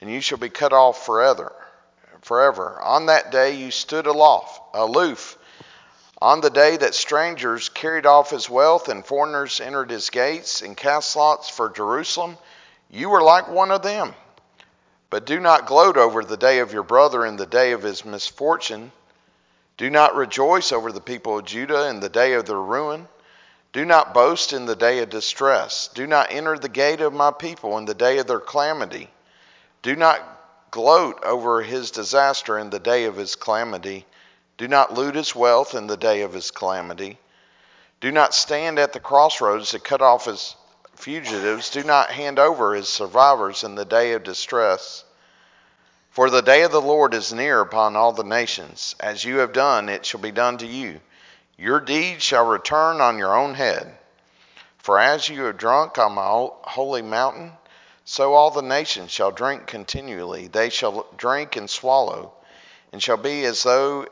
and 0.00 0.08
you 0.08 0.20
shall 0.20 0.38
be 0.38 0.50
cut 0.50 0.72
off 0.72 1.04
forever. 1.04 1.52
Forever. 2.22 2.80
On 2.80 3.06
that 3.06 3.32
day 3.32 3.56
you 3.56 3.72
stood 3.72 4.06
aloft, 4.06 4.62
aloof. 4.72 5.36
On 6.22 6.40
the 6.40 6.48
day 6.48 6.76
that 6.76 6.94
strangers 6.94 7.68
carried 7.70 8.06
off 8.06 8.30
his 8.30 8.48
wealth 8.48 8.88
and 8.88 9.04
foreigners 9.04 9.60
entered 9.60 9.90
his 9.90 10.10
gates 10.10 10.62
and 10.62 10.76
cast 10.76 11.16
lots 11.16 11.48
for 11.48 11.70
Jerusalem, 11.70 12.38
you 12.88 13.08
were 13.08 13.20
like 13.20 13.48
one 13.48 13.72
of 13.72 13.82
them. 13.82 14.14
But 15.10 15.26
do 15.26 15.40
not 15.40 15.66
gloat 15.66 15.96
over 15.96 16.22
the 16.22 16.36
day 16.36 16.60
of 16.60 16.72
your 16.72 16.84
brother 16.84 17.26
in 17.26 17.34
the 17.34 17.46
day 17.46 17.72
of 17.72 17.82
his 17.82 18.04
misfortune. 18.04 18.92
Do 19.76 19.90
not 19.90 20.14
rejoice 20.14 20.70
over 20.70 20.92
the 20.92 21.00
people 21.00 21.36
of 21.36 21.46
Judah 21.46 21.88
in 21.88 21.98
the 21.98 22.08
day 22.08 22.34
of 22.34 22.46
their 22.46 22.62
ruin. 22.62 23.08
Do 23.72 23.84
not 23.84 24.12
boast 24.12 24.52
in 24.52 24.66
the 24.66 24.74
day 24.74 24.98
of 24.98 25.10
distress. 25.10 25.88
Do 25.94 26.06
not 26.06 26.32
enter 26.32 26.58
the 26.58 26.68
gate 26.68 27.00
of 27.00 27.12
my 27.12 27.30
people 27.30 27.78
in 27.78 27.84
the 27.84 27.94
day 27.94 28.18
of 28.18 28.26
their 28.26 28.40
calamity. 28.40 29.10
Do 29.82 29.94
not 29.94 30.20
gloat 30.70 31.22
over 31.24 31.62
his 31.62 31.90
disaster 31.90 32.58
in 32.58 32.70
the 32.70 32.80
day 32.80 33.04
of 33.04 33.16
his 33.16 33.36
calamity. 33.36 34.06
Do 34.58 34.66
not 34.66 34.94
loot 34.94 35.14
his 35.14 35.34
wealth 35.34 35.74
in 35.74 35.86
the 35.86 35.96
day 35.96 36.22
of 36.22 36.32
his 36.32 36.50
calamity. 36.50 37.18
Do 38.00 38.10
not 38.10 38.34
stand 38.34 38.78
at 38.78 38.92
the 38.92 39.00
crossroads 39.00 39.70
to 39.70 39.78
cut 39.78 40.02
off 40.02 40.24
his 40.24 40.56
fugitives. 40.96 41.70
Do 41.70 41.84
not 41.84 42.10
hand 42.10 42.38
over 42.38 42.74
his 42.74 42.88
survivors 42.88 43.62
in 43.62 43.74
the 43.74 43.84
day 43.84 44.12
of 44.12 44.24
distress. 44.24 45.04
For 46.10 46.28
the 46.28 46.42
day 46.42 46.62
of 46.62 46.72
the 46.72 46.80
Lord 46.80 47.14
is 47.14 47.32
near 47.32 47.60
upon 47.60 47.94
all 47.94 48.12
the 48.12 48.24
nations. 48.24 48.96
As 48.98 49.24
you 49.24 49.38
have 49.38 49.52
done, 49.52 49.88
it 49.88 50.04
shall 50.04 50.20
be 50.20 50.32
done 50.32 50.58
to 50.58 50.66
you. 50.66 51.00
Your 51.60 51.78
deeds 51.78 52.22
shall 52.22 52.46
return 52.46 53.02
on 53.02 53.18
your 53.18 53.36
own 53.36 53.54
head. 53.54 53.94
For 54.78 54.98
as 54.98 55.28
you 55.28 55.44
have 55.44 55.58
drunk 55.58 55.98
on 55.98 56.12
my 56.12 56.48
holy 56.62 57.02
mountain, 57.02 57.52
so 58.06 58.32
all 58.32 58.50
the 58.50 58.62
nations 58.62 59.10
shall 59.10 59.30
drink 59.30 59.66
continually. 59.66 60.48
They 60.48 60.70
shall 60.70 61.06
drink 61.18 61.56
and 61.56 61.68
swallow, 61.68 62.32
and 62.94 63.02
shall 63.02 63.18
be 63.18 63.44
as 63.44 63.62
though 63.62 64.06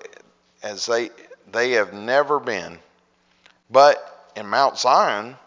as 0.62 0.84
they 0.84 1.08
they 1.50 1.70
have 1.70 1.94
never 1.94 2.38
been. 2.38 2.80
But 3.70 4.30
in 4.36 4.46
Mount 4.46 4.78
Zion 4.78 5.38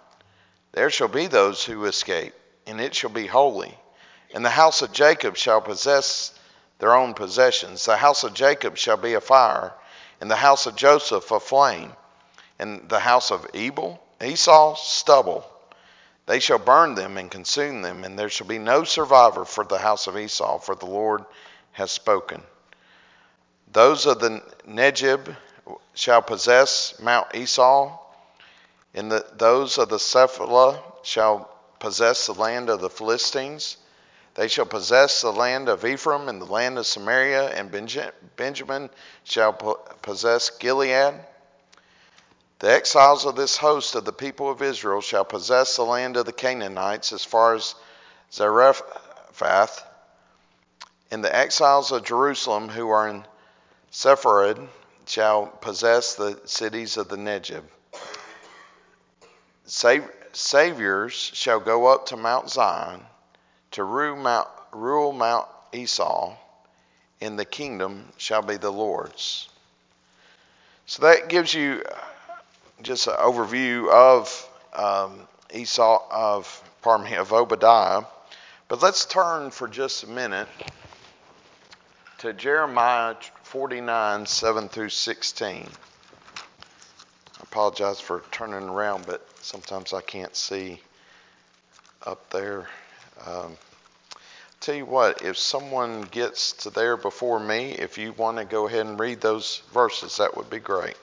there 0.71 0.89
shall 0.89 1.07
be 1.07 1.27
those 1.27 1.63
who 1.63 1.85
escape, 1.85 2.33
and 2.65 2.81
it 2.81 2.95
shall 2.95 3.11
be 3.11 3.27
holy. 3.27 3.77
And 4.33 4.43
the 4.43 4.49
house 4.49 4.81
of 4.81 4.91
Jacob 4.91 5.37
shall 5.37 5.61
possess 5.61 6.33
their 6.79 6.95
own 6.95 7.13
possessions. 7.13 7.85
The 7.85 7.97
house 7.97 8.23
of 8.23 8.33
Jacob 8.33 8.75
shall 8.75 8.97
be 8.97 9.13
a 9.13 9.21
fire, 9.21 9.75
and 10.21 10.29
the 10.29 10.35
house 10.35 10.67
of 10.67 10.75
Joseph 10.75 11.31
a 11.31 11.39
flame, 11.39 11.91
and 12.59 12.87
the 12.87 12.99
house 12.99 13.31
of 13.31 13.47
Ebel, 13.55 13.99
Esau, 14.23 14.75
stubble. 14.75 15.43
They 16.27 16.39
shall 16.39 16.59
burn 16.59 16.93
them 16.93 17.17
and 17.17 17.29
consume 17.29 17.81
them, 17.81 18.03
and 18.03 18.17
there 18.17 18.29
shall 18.29 18.45
be 18.45 18.59
no 18.59 18.83
survivor 18.83 19.43
for 19.43 19.65
the 19.65 19.79
house 19.79 20.05
of 20.05 20.17
Esau, 20.17 20.59
for 20.59 20.75
the 20.75 20.85
Lord 20.85 21.25
has 21.71 21.89
spoken. 21.89 22.43
Those 23.73 24.05
of 24.05 24.19
the 24.19 24.43
Negeb 24.67 25.35
shall 25.95 26.21
possess 26.21 26.99
Mount 26.99 27.33
Esau, 27.33 27.97
and 28.93 29.11
the, 29.11 29.25
those 29.33 29.79
of 29.79 29.89
the 29.89 29.97
Shephelah 29.97 30.79
shall 31.01 31.49
possess 31.79 32.27
the 32.27 32.33
land 32.33 32.69
of 32.69 32.79
the 32.79 32.89
Philistines. 32.91 33.77
They 34.33 34.47
shall 34.47 34.65
possess 34.65 35.21
the 35.21 35.31
land 35.33 35.67
of 35.67 35.83
Ephraim 35.83 36.29
and 36.29 36.41
the 36.41 36.45
land 36.45 36.77
of 36.77 36.85
Samaria, 36.85 37.49
and 37.49 37.69
Benjamin 38.37 38.89
shall 39.23 39.53
possess 40.01 40.49
Gilead. 40.51 41.19
The 42.59 42.71
exiles 42.71 43.25
of 43.25 43.35
this 43.35 43.57
host 43.57 43.95
of 43.95 44.05
the 44.05 44.13
people 44.13 44.49
of 44.49 44.61
Israel 44.61 45.01
shall 45.01 45.25
possess 45.25 45.75
the 45.75 45.83
land 45.83 46.15
of 46.15 46.25
the 46.25 46.31
Canaanites 46.31 47.11
as 47.11 47.25
far 47.25 47.55
as 47.55 47.75
Zarephath. 48.31 49.83
And 51.09 51.23
the 51.23 51.35
exiles 51.35 51.91
of 51.91 52.05
Jerusalem 52.05 52.69
who 52.69 52.89
are 52.89 53.09
in 53.09 53.25
Sepharad 53.91 54.69
shall 55.07 55.47
possess 55.47 56.15
the 56.15 56.39
cities 56.45 56.95
of 56.95 57.09
the 57.09 57.17
Negeb. 57.17 57.63
Saviors 59.65 61.13
shall 61.13 61.59
go 61.59 61.87
up 61.87 62.05
to 62.05 62.15
Mount 62.15 62.49
Zion 62.49 63.05
to 63.71 63.83
rule 63.83 64.15
Mount, 64.15 64.47
rule 64.71 65.13
Mount 65.13 65.47
Esau, 65.73 66.35
and 67.21 67.37
the 67.37 67.45
kingdom 67.45 68.11
shall 68.17 68.41
be 68.41 68.57
the 68.57 68.71
Lord's. 68.71 69.47
So 70.85 71.03
that 71.03 71.29
gives 71.29 71.53
you 71.53 71.83
just 72.81 73.07
an 73.07 73.13
overview 73.13 73.89
of 73.89 74.49
um, 74.73 75.27
Esau, 75.53 76.03
of 76.11 76.63
pardon 76.81 77.09
me, 77.09 77.15
of 77.15 77.31
Obadiah. 77.31 78.03
But 78.67 78.81
let's 78.81 79.05
turn 79.05 79.51
for 79.51 79.67
just 79.67 80.03
a 80.03 80.07
minute 80.07 80.47
to 82.19 82.33
Jeremiah 82.33 83.15
49, 83.43 84.25
7 84.25 84.69
through 84.69 84.89
16. 84.89 85.67
I 85.67 87.43
apologize 87.43 87.99
for 87.99 88.23
turning 88.31 88.69
around, 88.69 89.05
but 89.05 89.27
sometimes 89.41 89.93
I 89.93 90.01
can't 90.01 90.35
see 90.35 90.81
up 92.05 92.29
there. 92.29 92.67
Um, 93.25 93.57
tell 94.59 94.75
you 94.75 94.85
what, 94.85 95.21
if 95.21 95.37
someone 95.37 96.03
gets 96.03 96.53
to 96.53 96.69
there 96.69 96.97
before 96.97 97.39
me, 97.39 97.71
if 97.71 97.97
you 97.97 98.13
want 98.13 98.37
to 98.37 98.45
go 98.45 98.67
ahead 98.67 98.85
and 98.85 98.99
read 98.99 99.21
those 99.21 99.61
verses, 99.73 100.17
that 100.17 100.35
would 100.35 100.49
be 100.49 100.59
great. 100.59 100.97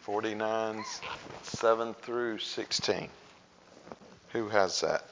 49, 0.00 0.84
7 1.42 1.94
through 1.94 2.38
16. 2.38 3.08
Who 4.32 4.48
has 4.48 4.80
that? 4.80 5.04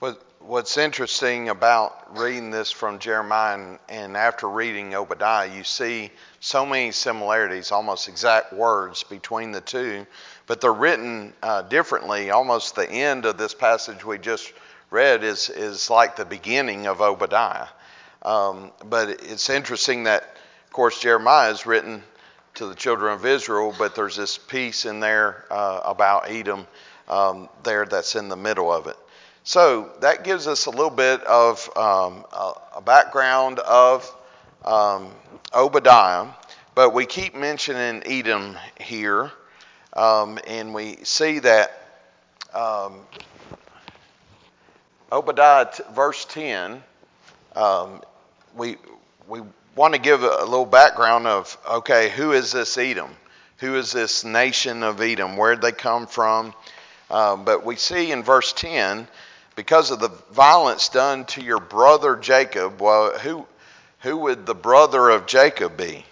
What, 0.00 0.22
what's 0.40 0.76
interesting 0.76 1.48
about 1.48 2.18
reading 2.18 2.50
this 2.50 2.70
from 2.70 2.98
Jeremiah 2.98 3.58
and, 3.58 3.78
and, 3.88 4.16
after 4.16 4.48
reading 4.48 4.94
Obadiah, 4.94 5.54
you 5.54 5.64
see 5.64 6.10
so 6.40 6.66
many 6.66 6.90
similarities, 6.90 7.72
almost 7.72 8.08
exact 8.08 8.52
words 8.52 9.02
between 9.04 9.52
the 9.52 9.60
two, 9.60 10.06
but 10.46 10.60
they're 10.60 10.72
written 10.72 11.32
uh, 11.42 11.62
differently. 11.62 12.30
Almost 12.30 12.74
the 12.74 12.90
end 12.90 13.26
of 13.26 13.38
this 13.38 13.54
passage 13.54 14.04
we 14.04 14.18
just 14.18 14.52
read 14.90 15.22
is, 15.22 15.50
is 15.50 15.90
like 15.90 16.16
the 16.16 16.24
beginning 16.24 16.86
of 16.86 17.00
Obadiah. 17.00 17.68
Um, 18.22 18.72
but 18.84 19.08
it's 19.08 19.50
interesting 19.50 20.04
that 20.04 20.36
of 20.70 20.74
course, 20.74 21.00
Jeremiah 21.00 21.50
is 21.50 21.66
written 21.66 22.00
to 22.54 22.66
the 22.66 22.76
children 22.76 23.12
of 23.12 23.26
Israel, 23.26 23.74
but 23.76 23.96
there's 23.96 24.14
this 24.14 24.38
piece 24.38 24.86
in 24.86 25.00
there 25.00 25.44
uh, 25.50 25.80
about 25.84 26.30
Edom 26.30 26.64
um, 27.08 27.48
there 27.64 27.84
that's 27.86 28.14
in 28.14 28.28
the 28.28 28.36
middle 28.36 28.72
of 28.72 28.86
it. 28.86 28.96
So 29.42 29.90
that 30.00 30.22
gives 30.22 30.46
us 30.46 30.66
a 30.66 30.70
little 30.70 30.90
bit 30.90 31.22
of 31.24 31.68
um, 31.76 32.24
a, 32.32 32.80
background 32.84 33.58
of 33.60 34.10
um, 34.64 35.10
Obadiah, 35.54 36.28
but 36.74 36.94
we 36.94 37.06
keep 37.06 37.34
mentioning 37.34 38.02
Edom 38.06 38.56
here, 38.80 39.30
um, 39.94 40.38
and 40.46 40.74
we 40.74 40.96
see 41.02 41.38
that 41.40 41.70
um, 42.54 43.00
Obadiah, 45.12 45.70
t- 45.72 45.82
verse 45.94 46.24
10, 46.26 46.82
um, 47.56 48.02
we, 48.56 48.76
we 49.28 49.40
want 49.74 49.94
to 49.94 50.00
give 50.00 50.22
a, 50.22 50.36
a 50.40 50.44
little 50.44 50.66
background 50.66 51.26
of 51.26 51.56
okay, 51.68 52.10
who 52.10 52.32
is 52.32 52.52
this 52.52 52.76
Edom? 52.78 53.10
Who 53.58 53.76
is 53.76 53.92
this 53.92 54.24
nation 54.24 54.82
of 54.82 55.00
Edom? 55.00 55.36
Where 55.36 55.54
did 55.54 55.62
they 55.62 55.72
come 55.72 56.06
from? 56.06 56.54
Uh, 57.10 57.36
but 57.36 57.64
we 57.64 57.76
see 57.76 58.12
in 58.12 58.22
verse 58.22 58.52
10, 58.52 59.08
because 59.56 59.90
of 59.90 60.00
the 60.00 60.10
violence 60.32 60.88
done 60.88 61.24
to 61.26 61.42
your 61.42 61.60
brother 61.60 62.16
Jacob, 62.16 62.80
well, 62.80 63.18
who, 63.18 63.46
who 64.00 64.16
would 64.18 64.46
the 64.46 64.54
brother 64.54 65.10
of 65.10 65.26
Jacob 65.26 65.76
be? 65.76 66.04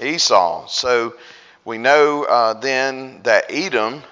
Esau. 0.00 0.66
So 0.66 1.14
we 1.64 1.78
know 1.78 2.24
uh, 2.24 2.54
then 2.54 3.20
that 3.24 3.46
Edom 3.50 4.02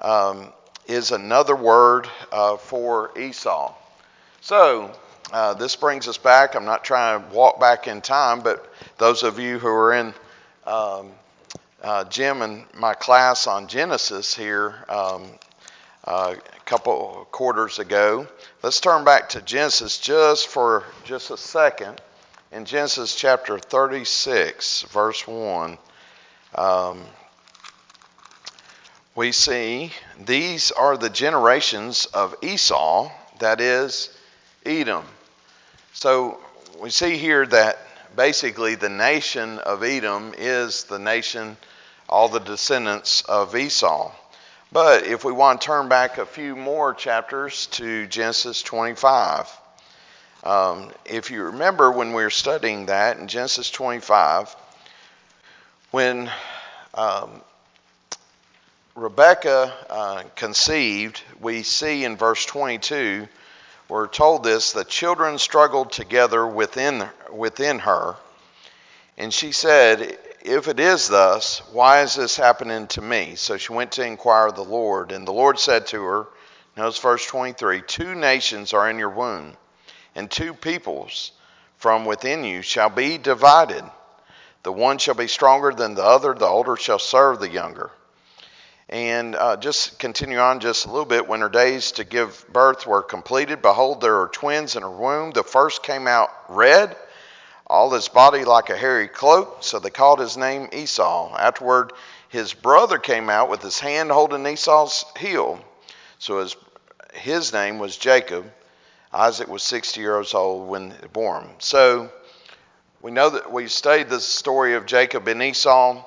um, 0.00 0.52
is 0.86 1.10
another 1.12 1.56
word 1.56 2.08
uh, 2.30 2.56
for 2.56 3.18
Esau. 3.18 3.74
So 4.40 4.92
uh, 5.32 5.54
this 5.54 5.74
brings 5.76 6.06
us 6.06 6.18
back. 6.18 6.54
I'm 6.54 6.66
not 6.66 6.84
trying 6.84 7.22
to 7.22 7.34
walk 7.34 7.58
back 7.58 7.88
in 7.88 8.02
time, 8.02 8.40
but 8.40 8.72
those 8.98 9.22
of 9.22 9.38
you 9.38 9.58
who 9.58 9.68
are 9.68 9.94
in 9.94 10.14
um, 10.66 11.10
uh, 11.82 12.04
Jim 12.04 12.42
and 12.42 12.64
my 12.74 12.94
class 12.94 13.46
on 13.46 13.66
Genesis 13.66 14.34
here 14.34 14.84
um, 14.88 15.24
uh, 16.06 16.34
a 16.36 16.60
couple 16.64 17.26
quarters 17.30 17.78
ago, 17.78 18.26
let's 18.62 18.80
turn 18.80 19.04
back 19.04 19.30
to 19.30 19.42
Genesis 19.42 19.98
just 19.98 20.48
for 20.48 20.84
just 21.04 21.30
a 21.30 21.36
second. 21.36 22.00
In 22.52 22.66
Genesis 22.66 23.14
chapter 23.14 23.58
36, 23.58 24.82
verse 24.82 25.26
1, 25.26 25.78
um, 26.54 27.00
we 29.16 29.32
see 29.32 29.92
these 30.24 30.70
are 30.72 30.96
the 30.96 31.10
generations 31.10 32.06
of 32.06 32.34
Esau, 32.42 33.10
that 33.40 33.60
is, 33.60 34.10
Edom. 34.64 35.04
So 35.94 36.38
we 36.80 36.90
see 36.90 37.16
here 37.16 37.46
that 37.46 37.78
basically 38.14 38.74
the 38.74 38.88
nation 38.88 39.58
of 39.60 39.82
Edom 39.82 40.34
is 40.36 40.84
the 40.84 40.98
nation, 40.98 41.56
all 42.08 42.28
the 42.28 42.40
descendants 42.40 43.22
of 43.22 43.56
Esau. 43.56 44.12
But 44.74 45.06
if 45.06 45.24
we 45.24 45.30
want 45.30 45.60
to 45.60 45.66
turn 45.66 45.88
back 45.88 46.18
a 46.18 46.26
few 46.26 46.56
more 46.56 46.94
chapters 46.94 47.66
to 47.66 48.08
Genesis 48.08 48.60
25, 48.60 49.48
um, 50.42 50.90
if 51.04 51.30
you 51.30 51.44
remember 51.44 51.92
when 51.92 52.08
we 52.08 52.24
were 52.24 52.30
studying 52.30 52.86
that 52.86 53.16
in 53.16 53.28
Genesis 53.28 53.70
25, 53.70 54.52
when 55.92 56.28
um, 56.92 57.40
Rebecca 58.96 59.72
uh, 59.88 60.22
conceived, 60.34 61.22
we 61.40 61.62
see 61.62 62.04
in 62.04 62.16
verse 62.16 62.44
22 62.44 63.28
we're 63.88 64.08
told 64.08 64.42
this 64.42 64.72
the 64.72 64.84
children 64.84 65.38
struggled 65.38 65.92
together 65.92 66.44
within, 66.44 67.08
within 67.32 67.78
her. 67.78 68.16
And 69.18 69.32
she 69.32 69.52
said, 69.52 70.18
If 70.44 70.68
it 70.68 70.78
is 70.78 71.08
thus, 71.08 71.62
why 71.72 72.02
is 72.02 72.16
this 72.16 72.36
happening 72.36 72.86
to 72.88 73.00
me? 73.00 73.34
So 73.34 73.56
she 73.56 73.72
went 73.72 73.92
to 73.92 74.04
inquire 74.04 74.48
of 74.48 74.56
the 74.56 74.62
Lord. 74.62 75.10
And 75.10 75.26
the 75.26 75.32
Lord 75.32 75.58
said 75.58 75.86
to 75.86 76.02
her, 76.02 76.26
notice 76.76 76.98
verse 76.98 77.24
23 77.24 77.80
Two 77.80 78.14
nations 78.14 78.74
are 78.74 78.90
in 78.90 78.98
your 78.98 79.08
womb, 79.08 79.56
and 80.14 80.30
two 80.30 80.52
peoples 80.52 81.32
from 81.78 82.04
within 82.04 82.44
you 82.44 82.60
shall 82.60 82.90
be 82.90 83.16
divided. 83.16 83.82
The 84.64 84.72
one 84.72 84.98
shall 84.98 85.14
be 85.14 85.28
stronger 85.28 85.72
than 85.72 85.94
the 85.94 86.04
other, 86.04 86.34
the 86.34 86.46
older 86.46 86.76
shall 86.76 86.98
serve 86.98 87.40
the 87.40 87.50
younger. 87.50 87.90
And 88.90 89.34
uh, 89.34 89.56
just 89.56 89.98
continue 89.98 90.38
on 90.38 90.60
just 90.60 90.84
a 90.84 90.90
little 90.90 91.06
bit. 91.06 91.26
When 91.26 91.40
her 91.40 91.48
days 91.48 91.92
to 91.92 92.04
give 92.04 92.44
birth 92.52 92.86
were 92.86 93.02
completed, 93.02 93.62
behold, 93.62 94.02
there 94.02 94.18
were 94.18 94.28
twins 94.28 94.76
in 94.76 94.82
her 94.82 94.90
womb. 94.90 95.30
The 95.30 95.42
first 95.42 95.82
came 95.82 96.06
out 96.06 96.28
red, 96.50 96.94
all 97.66 97.90
his 97.90 98.08
body 98.08 98.44
like 98.44 98.70
a 98.70 98.76
hairy 98.76 99.08
cloak. 99.08 99.58
So 99.60 99.78
they 99.78 99.90
called 99.90 100.20
his 100.20 100.36
name 100.36 100.68
Esau. 100.72 101.34
Afterward, 101.36 101.92
his 102.28 102.52
brother 102.52 102.98
came 102.98 103.30
out 103.30 103.48
with 103.48 103.62
his 103.62 103.78
hand 103.78 104.10
holding 104.10 104.46
Esau's 104.46 105.04
heel. 105.16 105.64
So 106.18 106.40
his, 106.40 106.56
his 107.14 107.52
name 107.52 107.78
was 107.78 107.96
Jacob. 107.96 108.50
Isaac 109.12 109.48
was 109.48 109.62
60 109.62 110.00
years 110.00 110.34
old 110.34 110.68
when 110.68 110.92
born. 111.12 111.48
So 111.58 112.10
we 113.00 113.12
know 113.12 113.30
that 113.30 113.52
we 113.52 113.68
studied 113.68 114.08
the 114.08 114.20
story 114.20 114.74
of 114.74 114.86
Jacob 114.86 115.28
and 115.28 115.42
Esau. 115.42 116.02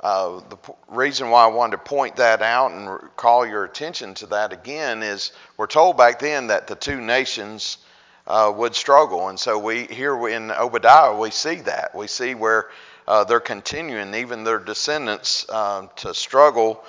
Uh, 0.00 0.40
the 0.48 0.56
p- 0.56 0.72
reason 0.88 1.30
why 1.30 1.44
I 1.44 1.46
wanted 1.46 1.76
to 1.76 1.82
point 1.84 2.16
that 2.16 2.42
out 2.42 2.72
and 2.72 3.16
call 3.16 3.46
your 3.46 3.64
attention 3.64 4.14
to 4.14 4.26
that 4.26 4.52
again 4.52 5.02
is 5.02 5.32
we're 5.56 5.68
told 5.68 5.96
back 5.96 6.18
then 6.18 6.48
that 6.48 6.66
the 6.66 6.74
two 6.74 7.00
nations 7.00 7.78
uh, 8.26 8.52
would 8.54 8.74
struggle, 8.74 9.28
and 9.28 9.38
so 9.38 9.58
we 9.58 9.84
here 9.84 10.28
in 10.28 10.50
Obadiah 10.50 11.16
we 11.16 11.30
see 11.30 11.56
that 11.56 11.94
we 11.94 12.06
see 12.06 12.34
where 12.34 12.68
uh, 13.06 13.24
they're 13.24 13.40
continuing, 13.40 14.14
even 14.14 14.44
their 14.44 14.58
descendants, 14.58 15.46
uh, 15.48 15.86
to 15.96 16.14
struggle 16.14 16.84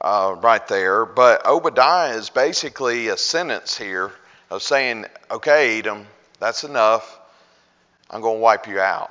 uh, 0.00 0.36
right 0.40 0.66
there. 0.68 1.06
But 1.06 1.46
Obadiah 1.46 2.16
is 2.16 2.30
basically 2.30 3.08
a 3.08 3.16
sentence 3.16 3.76
here 3.76 4.12
of 4.50 4.62
saying, 4.62 5.06
"Okay, 5.30 5.78
Edom, 5.78 6.06
that's 6.38 6.64
enough. 6.64 7.18
I'm 8.10 8.20
going 8.20 8.36
to 8.36 8.42
wipe 8.42 8.66
you 8.66 8.80
out." 8.80 9.10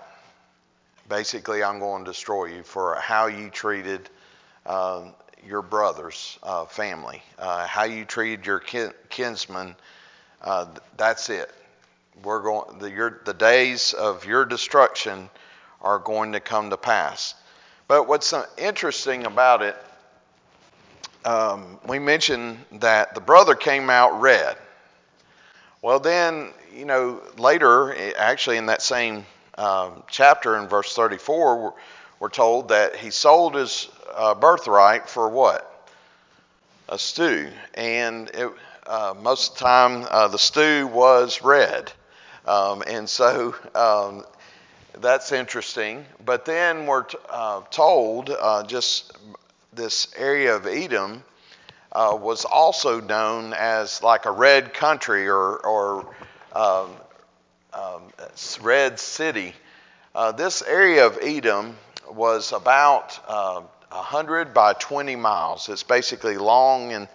basically, 1.10 1.64
I'm 1.64 1.80
going 1.80 2.06
to 2.06 2.12
destroy 2.12 2.46
you 2.46 2.64
for 2.64 2.96
how 2.96 3.28
you 3.28 3.50
treated 3.50 4.10
uh, 4.66 5.04
your 5.48 5.62
brother's 5.62 6.40
uh, 6.42 6.66
family, 6.66 7.22
uh, 7.38 7.68
how 7.68 7.84
you 7.84 8.06
treated 8.06 8.46
your 8.46 8.60
kin- 8.60 8.94
kinsmen. 9.10 9.76
Uh, 10.42 10.66
that's 10.98 11.30
it. 11.30 11.52
We're 12.22 12.42
going. 12.42 12.80
The, 12.80 12.92
your, 12.92 13.22
the 13.26 13.34
days 13.34 13.94
of 13.94 14.26
your 14.26 14.46
destruction 14.46 15.30
are 15.82 16.00
going 16.00 16.34
to 16.34 16.40
come 16.40 16.70
to 16.70 16.78
pass. 16.78 17.36
But 17.88 18.08
what's 18.08 18.34
interesting 18.58 19.26
about 19.26 19.62
it, 19.62 19.76
um, 21.26 21.80
we 21.88 22.00
mentioned 22.00 22.58
that 22.74 23.16
the 23.16 23.22
brother 23.22 23.56
came 23.56 23.90
out 23.90 24.22
red. 24.22 24.58
Well, 25.82 26.00
then, 26.00 26.52
you 26.74 26.86
know, 26.86 27.22
later, 27.38 27.94
actually 28.18 28.58
in 28.58 28.68
that 28.68 28.82
same 28.82 29.26
um, 29.58 30.04
chapter 30.10 30.58
in 30.58 30.68
verse 30.68 30.96
34, 30.96 31.62
we're, 31.62 31.72
we're, 32.20 32.30
told 32.30 32.70
that 32.70 32.96
he 32.96 33.10
sold 33.10 33.56
his 33.56 33.90
uh, 34.16 34.34
birthright 34.34 35.10
for 35.10 35.30
what? 35.30 35.92
A 36.88 36.98
stew. 36.98 37.50
And 37.74 38.30
it, 38.30 38.50
uh, 38.88 39.14
most 39.22 39.52
of 39.52 39.58
the 39.58 39.66
time, 39.66 40.08
uh, 40.10 40.30
the 40.30 40.40
stew 40.40 40.88
was 40.88 41.42
red. 41.42 41.92
Um, 42.46 42.84
and 42.88 43.10
so 43.10 43.56
um, 43.76 44.24
that's 45.00 45.32
interesting. 45.32 46.06
But 46.26 46.46
then 46.46 46.86
we're 46.86 47.04
t- 47.04 47.18
uh, 47.30 47.62
told 47.72 48.30
uh, 48.30 48.64
just 48.64 49.18
this 49.74 50.08
area 50.18 50.56
of 50.56 50.68
Edom. 50.68 51.24
Uh, 51.92 52.18
was 52.20 52.44
also 52.44 53.00
known 53.00 53.54
as 53.54 54.02
like 54.02 54.26
a 54.26 54.32
red 54.32 54.74
country 54.74 55.28
or, 55.30 55.58
or 55.58 56.16
um, 56.54 56.90
um, 57.72 58.02
Red 58.62 59.00
City. 59.00 59.54
Uh, 60.16 60.32
this 60.32 60.62
area 60.64 61.06
of 61.06 61.20
Edom 61.22 61.76
was 62.10 62.52
about 62.52 63.20
uh, 63.28 63.62
100 63.90 64.54
by 64.54 64.74
20 64.74 65.16
miles. 65.16 65.70
It's 65.70 65.84
basically 65.84 66.38
long 66.38 66.94
and, 66.94 67.08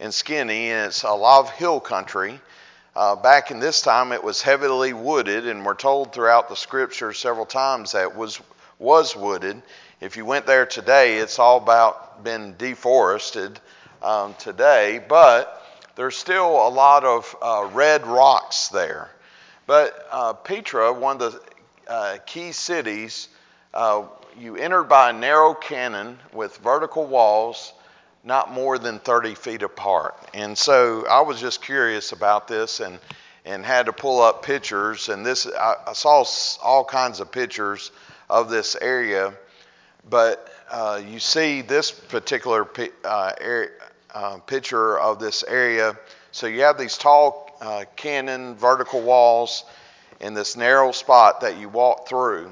and 0.00 0.12
skinny, 0.12 0.70
and 0.70 0.86
it's 0.86 1.02
a 1.02 1.12
lot 1.12 1.40
of 1.40 1.50
hill 1.50 1.80
country. 1.80 2.40
Uh, 2.96 3.16
back 3.16 3.50
in 3.50 3.58
this 3.58 3.80
time, 3.82 4.12
it 4.12 4.22
was 4.22 4.40
heavily 4.40 4.92
wooded, 4.92 5.48
and 5.48 5.64
we're 5.66 5.74
told 5.74 6.12
throughout 6.12 6.48
the 6.48 6.54
scripture 6.54 7.12
several 7.12 7.46
times 7.46 7.92
that 7.92 8.14
was 8.16 8.40
was 8.78 9.16
wooded. 9.16 9.60
If 10.00 10.16
you 10.16 10.24
went 10.24 10.46
there 10.46 10.66
today, 10.66 11.16
it's 11.16 11.38
all 11.38 11.56
about 11.56 12.22
been 12.22 12.54
deforested 12.56 13.58
um, 14.02 14.34
today, 14.38 15.04
but 15.08 15.60
there's 15.96 16.16
still 16.16 16.68
a 16.68 16.68
lot 16.68 17.04
of 17.04 17.36
uh, 17.42 17.68
red 17.72 18.06
rocks 18.06 18.68
there. 18.68 19.10
But 19.66 20.06
uh, 20.10 20.32
Petra, 20.34 20.92
one 20.92 21.20
of 21.20 21.32
the 21.32 21.40
uh, 21.88 22.18
key 22.26 22.52
cities, 22.52 23.28
uh, 23.72 24.04
you 24.38 24.56
entered 24.56 24.84
by 24.84 25.10
a 25.10 25.12
narrow 25.12 25.54
cannon 25.54 26.18
with 26.32 26.56
vertical 26.58 27.06
walls 27.06 27.72
not 28.24 28.50
more 28.50 28.78
than 28.78 28.98
30 28.98 29.34
feet 29.34 29.62
apart. 29.62 30.16
And 30.32 30.56
so 30.56 31.06
I 31.06 31.20
was 31.20 31.40
just 31.40 31.62
curious 31.62 32.12
about 32.12 32.48
this 32.48 32.80
and, 32.80 32.98
and 33.44 33.64
had 33.64 33.86
to 33.86 33.92
pull 33.92 34.22
up 34.22 34.42
pictures. 34.42 35.10
And 35.10 35.24
this, 35.24 35.46
I, 35.46 35.74
I 35.88 35.92
saw 35.92 36.24
all 36.62 36.84
kinds 36.84 37.20
of 37.20 37.30
pictures 37.30 37.92
of 38.30 38.48
this 38.48 38.76
area. 38.80 39.34
But 40.08 40.50
uh, 40.70 41.02
you 41.06 41.20
see 41.20 41.60
this 41.60 41.90
particular 41.90 42.66
uh, 43.04 43.32
uh, 44.14 44.38
picture 44.38 44.98
of 44.98 45.18
this 45.18 45.44
area 45.44 45.96
So 46.32 46.46
you 46.46 46.62
have 46.62 46.78
these 46.78 46.96
tall 46.96 47.56
uh, 47.60 47.84
cannon 47.94 48.56
vertical 48.56 49.02
walls 49.02 49.64
in 50.20 50.34
this 50.34 50.56
narrow 50.56 50.92
spot 50.92 51.42
that 51.42 51.58
you 51.58 51.68
walk 51.68 52.08
through. 52.08 52.50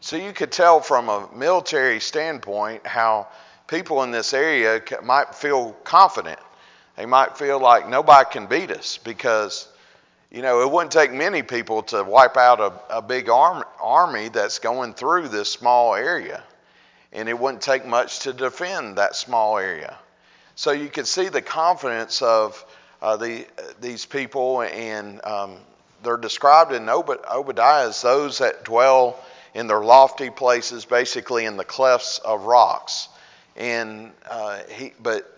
So 0.00 0.16
you 0.16 0.32
could 0.32 0.52
tell 0.52 0.80
from 0.80 1.08
a 1.08 1.28
military 1.34 2.00
standpoint 2.00 2.86
how 2.86 3.28
people 3.68 4.02
in 4.02 4.10
this 4.10 4.34
area 4.34 4.82
might 5.04 5.34
feel 5.34 5.72
confident. 5.84 6.40
They 6.96 7.06
might 7.06 7.38
feel 7.38 7.60
like 7.60 7.88
nobody 7.88 8.28
can 8.30 8.46
beat 8.46 8.72
us 8.72 8.98
because, 8.98 9.68
you 10.32 10.42
know, 10.42 10.62
it 10.62 10.70
wouldn't 10.70 10.90
take 10.90 11.12
many 11.12 11.42
people 11.42 11.82
to 11.84 12.02
wipe 12.02 12.36
out 12.36 12.58
a, 12.60 12.96
a 12.96 13.02
big 13.02 13.28
arm, 13.28 13.62
army 13.80 14.30
that's 14.30 14.58
going 14.58 14.94
through 14.94 15.28
this 15.28 15.52
small 15.52 15.94
area. 15.94 16.42
And 17.12 17.28
it 17.28 17.38
wouldn't 17.38 17.62
take 17.62 17.86
much 17.86 18.20
to 18.20 18.32
defend 18.32 18.96
that 18.96 19.14
small 19.14 19.58
area. 19.58 19.96
So 20.56 20.72
you 20.72 20.88
could 20.88 21.06
see 21.06 21.28
the 21.28 21.40
confidence 21.40 22.20
of 22.20 22.64
uh, 23.00 23.16
the, 23.16 23.46
these 23.80 24.04
people, 24.04 24.62
and 24.62 25.24
um, 25.24 25.56
they're 26.02 26.16
described 26.16 26.72
in 26.72 26.88
Obadiah 26.88 27.88
as 27.88 28.02
those 28.02 28.38
that 28.38 28.64
dwell 28.64 29.22
in 29.54 29.68
their 29.68 29.80
lofty 29.80 30.30
places, 30.30 30.84
basically 30.84 31.44
in 31.44 31.56
the 31.56 31.64
clefts 31.64 32.18
of 32.18 32.42
rocks. 32.42 33.08
And 33.58 34.12
uh, 34.30 34.60
he, 34.70 34.92
but 35.02 35.30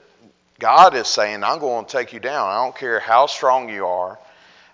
God 0.59 0.94
is 0.94 1.09
saying, 1.09 1.42
I'm 1.42 1.59
going 1.59 1.87
to 1.87 1.90
take 1.90 2.12
you 2.12 2.20
down. 2.20 2.48
I 2.48 2.62
don't 2.62 2.76
care 2.76 3.00
how 3.00 3.26
strong 3.26 3.70
you 3.70 3.87
are. 3.87 4.18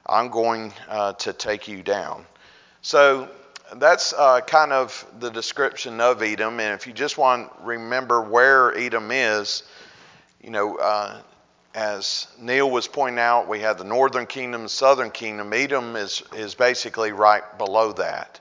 I'm 0.04 0.28
going 0.30 0.72
uh, 0.88 1.12
to 1.14 1.32
take 1.32 1.68
you 1.68 1.82
down. 1.82 2.26
So 2.82 3.28
that's 3.76 4.12
uh, 4.12 4.40
kind 4.40 4.72
of 4.72 5.06
the 5.20 5.30
description 5.30 6.00
of 6.00 6.22
Edom. 6.22 6.58
And 6.58 6.74
if 6.74 6.88
you 6.88 6.92
just 6.92 7.18
want 7.18 7.56
to 7.56 7.64
remember 7.64 8.20
where 8.20 8.76
Edom 8.76 9.10
is, 9.12 9.62
you 10.42 10.50
know, 10.50 10.76
uh, 10.76 11.20
as 11.74 12.26
Neil 12.40 12.68
was 12.68 12.88
pointing 12.88 13.20
out, 13.20 13.48
we 13.48 13.60
have 13.60 13.78
the 13.78 13.84
northern 13.84 14.26
kingdom, 14.26 14.64
the 14.64 14.68
southern 14.68 15.10
kingdom. 15.10 15.52
Edom 15.52 15.94
is, 15.94 16.22
is 16.34 16.54
basically 16.56 17.12
right 17.12 17.42
below 17.58 17.92
that. 17.92 18.40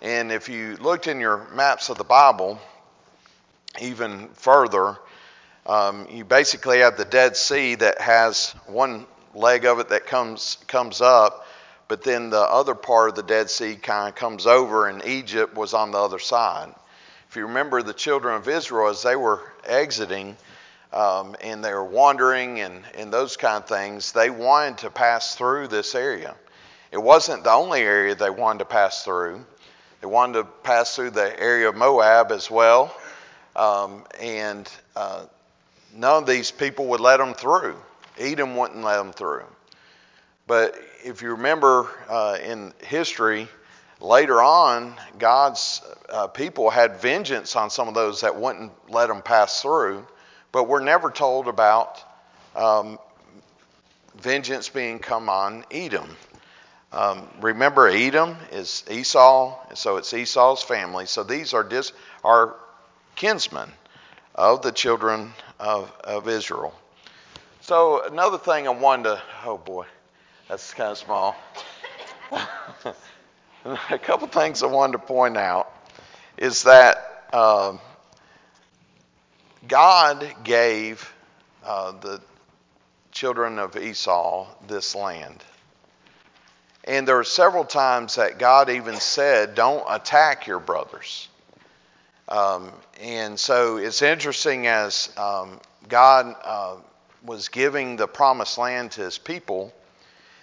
And 0.00 0.30
if 0.30 0.48
you 0.48 0.76
looked 0.76 1.08
in 1.08 1.18
your 1.18 1.48
maps 1.54 1.88
of 1.88 1.98
the 1.98 2.04
Bible 2.04 2.60
even 3.80 4.28
further, 4.34 4.98
um, 5.66 6.06
you 6.10 6.24
basically 6.24 6.80
have 6.80 6.96
the 6.96 7.04
Dead 7.04 7.36
Sea 7.36 7.74
that 7.76 8.00
has 8.00 8.54
one 8.66 9.06
leg 9.34 9.64
of 9.64 9.80
it 9.80 9.88
that 9.88 10.06
comes 10.06 10.58
comes 10.66 11.00
up, 11.00 11.46
but 11.88 12.02
then 12.02 12.30
the 12.30 12.40
other 12.40 12.74
part 12.74 13.10
of 13.10 13.14
the 13.14 13.22
Dead 13.22 13.50
Sea 13.50 13.74
kind 13.76 14.08
of 14.08 14.14
comes 14.14 14.46
over, 14.46 14.88
and 14.88 15.04
Egypt 15.04 15.54
was 15.54 15.74
on 15.74 15.90
the 15.90 15.98
other 15.98 16.18
side. 16.18 16.74
If 17.28 17.36
you 17.36 17.46
remember 17.46 17.82
the 17.82 17.94
children 17.94 18.36
of 18.36 18.48
Israel 18.48 18.90
as 18.90 19.02
they 19.02 19.16
were 19.16 19.42
exiting 19.64 20.36
um, 20.92 21.34
and 21.40 21.64
they 21.64 21.72
were 21.72 21.84
wandering 21.84 22.60
and, 22.60 22.84
and 22.94 23.12
those 23.12 23.36
kind 23.36 23.62
of 23.62 23.68
things, 23.68 24.12
they 24.12 24.30
wanted 24.30 24.78
to 24.78 24.90
pass 24.90 25.34
through 25.34 25.66
this 25.68 25.96
area. 25.96 26.36
It 26.92 27.02
wasn't 27.02 27.42
the 27.42 27.50
only 27.50 27.80
area 27.80 28.14
they 28.14 28.30
wanted 28.30 28.60
to 28.60 28.64
pass 28.66 29.02
through. 29.02 29.44
They 30.00 30.06
wanted 30.06 30.34
to 30.34 30.44
pass 30.44 30.94
through 30.94 31.10
the 31.10 31.40
area 31.40 31.68
of 31.68 31.74
Moab 31.74 32.30
as 32.30 32.48
well. 32.48 32.94
Um, 33.56 34.04
and 34.20 34.70
uh, 34.96 35.26
none 35.94 36.22
of 36.22 36.28
these 36.28 36.50
people 36.50 36.86
would 36.86 37.00
let 37.00 37.18
them 37.18 37.34
through. 37.34 37.76
Edom 38.18 38.56
wouldn't 38.56 38.82
let 38.82 38.96
them 38.96 39.12
through. 39.12 39.44
But 40.46 40.76
if 41.04 41.22
you 41.22 41.32
remember 41.32 41.88
uh, 42.08 42.38
in 42.44 42.72
history, 42.82 43.48
later 44.00 44.42
on, 44.42 44.94
God's 45.18 45.82
uh, 46.08 46.26
people 46.26 46.70
had 46.70 46.96
vengeance 46.96 47.56
on 47.56 47.70
some 47.70 47.88
of 47.88 47.94
those 47.94 48.20
that 48.20 48.36
wouldn't 48.36 48.72
let 48.90 49.08
them 49.08 49.22
pass 49.22 49.62
through. 49.62 50.06
But 50.52 50.68
we're 50.68 50.84
never 50.84 51.10
told 51.10 51.48
about 51.48 52.02
um, 52.54 52.98
vengeance 54.16 54.68
being 54.68 54.98
come 54.98 55.28
on 55.28 55.64
Edom. 55.70 56.08
Um, 56.92 57.26
remember, 57.40 57.88
Edom 57.88 58.36
is 58.52 58.84
Esau, 58.88 59.58
and 59.68 59.76
so 59.76 59.96
it's 59.96 60.14
Esau's 60.14 60.62
family. 60.62 61.06
So 61.06 61.24
these 61.24 61.52
are 61.52 61.64
just 61.64 61.92
our 62.22 62.54
kinsmen 63.14 63.70
of 64.34 64.62
the 64.62 64.72
children 64.72 65.32
of, 65.58 65.92
of 66.02 66.28
Israel. 66.28 66.74
So 67.60 68.04
another 68.06 68.38
thing 68.38 68.66
I 68.66 68.70
wanted 68.70 69.04
to, 69.04 69.22
oh 69.44 69.58
boy, 69.58 69.86
that's 70.48 70.74
kind 70.74 70.90
of 70.90 70.98
small. 70.98 71.36
a 73.90 73.98
couple 73.98 74.28
things 74.28 74.62
I 74.62 74.66
wanted 74.66 74.92
to 74.92 74.98
point 74.98 75.36
out 75.36 75.72
is 76.36 76.64
that 76.64 77.26
uh, 77.32 77.76
God 79.66 80.34
gave 80.42 81.10
uh, 81.64 81.92
the 81.92 82.20
children 83.12 83.58
of 83.58 83.76
Esau 83.76 84.46
this 84.66 84.94
land. 84.94 85.42
And 86.86 87.08
there 87.08 87.18
are 87.18 87.24
several 87.24 87.64
times 87.64 88.16
that 88.16 88.38
God 88.38 88.68
even 88.68 88.96
said, 88.96 89.54
don't 89.54 89.84
attack 89.88 90.46
your 90.46 90.58
brothers. 90.58 91.28
Um, 92.28 92.72
and 93.00 93.38
so 93.38 93.76
it's 93.76 94.02
interesting 94.02 94.66
as 94.66 95.12
um, 95.16 95.60
God 95.88 96.34
uh, 96.44 96.76
was 97.24 97.48
giving 97.48 97.96
the 97.96 98.06
promised 98.06 98.58
land 98.58 98.92
to 98.92 99.02
his 99.02 99.18
people, 99.18 99.72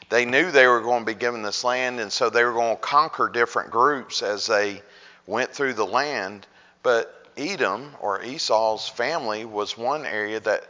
they 0.10 0.26
knew 0.26 0.52
they 0.52 0.68
were 0.68 0.82
going 0.82 1.06
to 1.06 1.06
be 1.06 1.18
given 1.18 1.42
this 1.42 1.64
land, 1.64 2.00
and 2.00 2.12
so 2.12 2.30
they 2.30 2.44
were 2.44 2.54
going 2.54 2.76
to 2.76 2.82
conquer 2.82 3.30
different 3.30 3.72
groups 3.72 4.22
as 4.22 4.46
they 4.46 4.82
went 5.26 5.52
through 5.52 5.74
the 5.74 5.86
land. 5.86 6.46
But 6.84 7.28
Edom, 7.38 7.96
or 8.02 8.22
Esau's 8.22 8.88
family, 8.90 9.46
was 9.46 9.78
one 9.78 10.06
area 10.06 10.40
that 10.42 10.64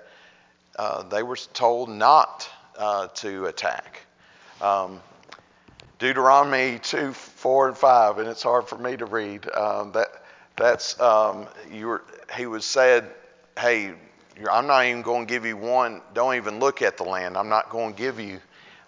uh, 0.78 1.04
they 1.04 1.24
were 1.24 1.36
told 1.36 1.90
not 1.90 2.50
uh, 2.78 3.08
to 3.08 3.48
attack. 3.48 4.02
Um, 4.62 5.02
Deuteronomy 6.00 6.80
2, 6.80 7.14
4, 7.14 7.70
and 7.70 7.78
5, 7.78 8.18
and 8.20 8.30
it's 8.30 8.44
hard 8.44 8.68
for 8.68 8.78
me 8.78 8.96
to 8.98 9.06
read. 9.06 9.50
Um, 9.52 9.92
that 9.94 10.21
that's 10.58 11.00
um, 11.00 11.48
you 11.72 11.88
were, 11.88 12.04
he 12.36 12.46
was 12.46 12.66
said, 12.66 13.10
hey, 13.60 13.94
I'm 14.50 14.68
not 14.68 14.86
even 14.86 15.02
going 15.02 15.28
to 15.28 15.32
give 15.32 15.46
you 15.46 15.58
one. 15.58 16.02
Don't 16.14 16.36
even 16.36 16.60
look 16.60 16.82
at 16.82 16.98
the 16.98 17.04
land. 17.04 17.38
I'm 17.38 17.50
not 17.50 17.70
going 17.70 17.94
to 17.94 17.98
give 17.98 18.20
you 18.20 18.40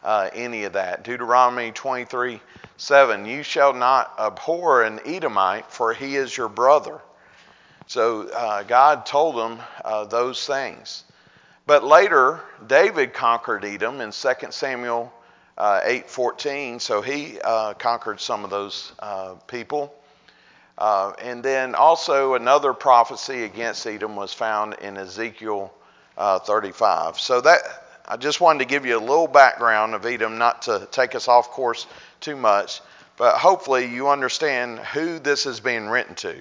uh, 0.03 0.29
any 0.33 0.63
of 0.63 0.73
that. 0.73 1.03
Deuteronomy 1.03 1.71
23, 1.71 2.39
7, 2.77 3.25
you 3.25 3.43
shall 3.43 3.73
not 3.73 4.13
abhor 4.19 4.83
an 4.83 4.99
Edomite, 5.05 5.71
for 5.71 5.93
he 5.93 6.15
is 6.15 6.35
your 6.35 6.49
brother. 6.49 6.99
So 7.87 8.29
uh, 8.29 8.63
God 8.63 9.05
told 9.05 9.35
them 9.35 9.59
uh, 9.83 10.05
those 10.05 10.45
things. 10.45 11.03
But 11.65 11.83
later, 11.83 12.41
David 12.67 13.13
conquered 13.13 13.63
Edom 13.63 14.01
in 14.01 14.11
2 14.11 14.33
Samuel 14.49 15.13
uh, 15.57 15.81
8:14. 15.85 16.81
So 16.81 17.01
he 17.01 17.39
uh, 17.41 17.73
conquered 17.75 18.19
some 18.19 18.43
of 18.43 18.49
those 18.49 18.91
uh, 18.99 19.35
people. 19.47 19.93
Uh, 20.77 21.13
and 21.21 21.43
then 21.43 21.75
also 21.75 22.33
another 22.33 22.73
prophecy 22.73 23.43
against 23.43 23.85
Edom 23.85 24.15
was 24.15 24.33
found 24.33 24.75
in 24.81 24.97
Ezekiel 24.97 25.73
uh, 26.17 26.39
35. 26.39 27.19
So 27.19 27.41
that 27.41 27.61
I 28.07 28.17
just 28.17 28.41
wanted 28.41 28.59
to 28.59 28.65
give 28.65 28.85
you 28.85 28.97
a 28.97 28.99
little 28.99 29.27
background 29.27 29.93
of 29.93 30.05
Edom, 30.05 30.37
not 30.37 30.63
to 30.63 30.87
take 30.91 31.15
us 31.15 31.27
off 31.27 31.51
course 31.51 31.87
too 32.19 32.35
much, 32.35 32.81
but 33.17 33.35
hopefully 33.35 33.85
you 33.85 34.09
understand 34.09 34.79
who 34.79 35.19
this 35.19 35.45
is 35.45 35.59
being 35.59 35.87
written 35.87 36.15
to. 36.15 36.35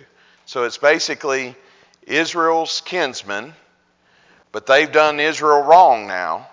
So 0.47 0.65
it's 0.65 0.79
basically 0.79 1.55
Israel's 2.07 2.81
kinsmen, 2.81 3.55
but 4.51 4.67
they've 4.67 4.91
done 4.91 5.21
Israel 5.21 5.63
wrong 5.63 6.07
now 6.09 6.49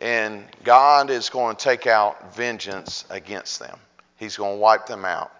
and 0.00 0.44
God 0.64 1.10
is 1.10 1.28
going 1.28 1.56
to 1.56 1.62
take 1.62 1.86
out 1.86 2.34
vengeance 2.34 3.04
against 3.10 3.60
them. 3.60 3.78
He's 4.16 4.36
going 4.36 4.56
to 4.56 4.60
wipe 4.60 4.86
them 4.86 5.04
out. 5.04 5.30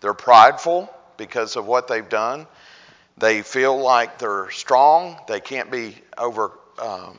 They're 0.00 0.14
prideful 0.14 0.92
because 1.20 1.56
of 1.56 1.66
what 1.66 1.86
they've 1.86 2.08
done. 2.08 2.46
They 3.18 3.42
feel 3.42 3.78
like 3.78 4.18
they're 4.18 4.50
strong, 4.50 5.18
they 5.28 5.38
can't 5.40 5.70
be 5.70 5.94
overcome, 6.16 7.18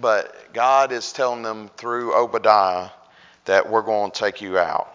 but 0.00 0.52
God 0.52 0.90
is 0.90 1.12
telling 1.12 1.44
them 1.44 1.70
through 1.76 2.12
Obadiah 2.12 2.90
that 3.44 3.70
we're 3.70 3.82
going 3.82 4.10
to 4.10 4.18
take 4.18 4.40
you 4.40 4.58
out. 4.58 4.92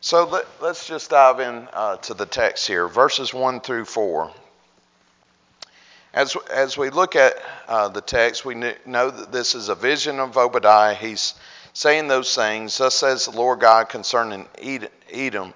So 0.00 0.26
let, 0.26 0.46
us 0.60 0.88
just 0.88 1.10
dive 1.10 1.38
in 1.38 1.68
uh, 1.72 1.98
to 1.98 2.14
the 2.14 2.26
text 2.26 2.66
here, 2.66 2.88
verses 2.88 3.32
1 3.32 3.60
through 3.60 3.84
4. 3.84 4.32
As, 6.14 6.36
as 6.52 6.76
we 6.76 6.90
look 6.90 7.14
at 7.14 7.34
uh, 7.68 7.88
the 7.88 8.00
text, 8.00 8.44
we 8.44 8.56
know 8.56 9.10
that 9.10 9.30
this 9.30 9.54
is 9.54 9.68
a 9.68 9.76
vision 9.76 10.18
of 10.18 10.36
Obadiah. 10.36 10.94
He's 10.94 11.34
saying 11.74 12.08
those 12.08 12.34
things. 12.34 12.76
Thus 12.78 12.96
says 12.96 13.26
the 13.26 13.30
Lord 13.30 13.60
God 13.60 13.88
concerning 13.88 14.48
Edom. 15.12 15.54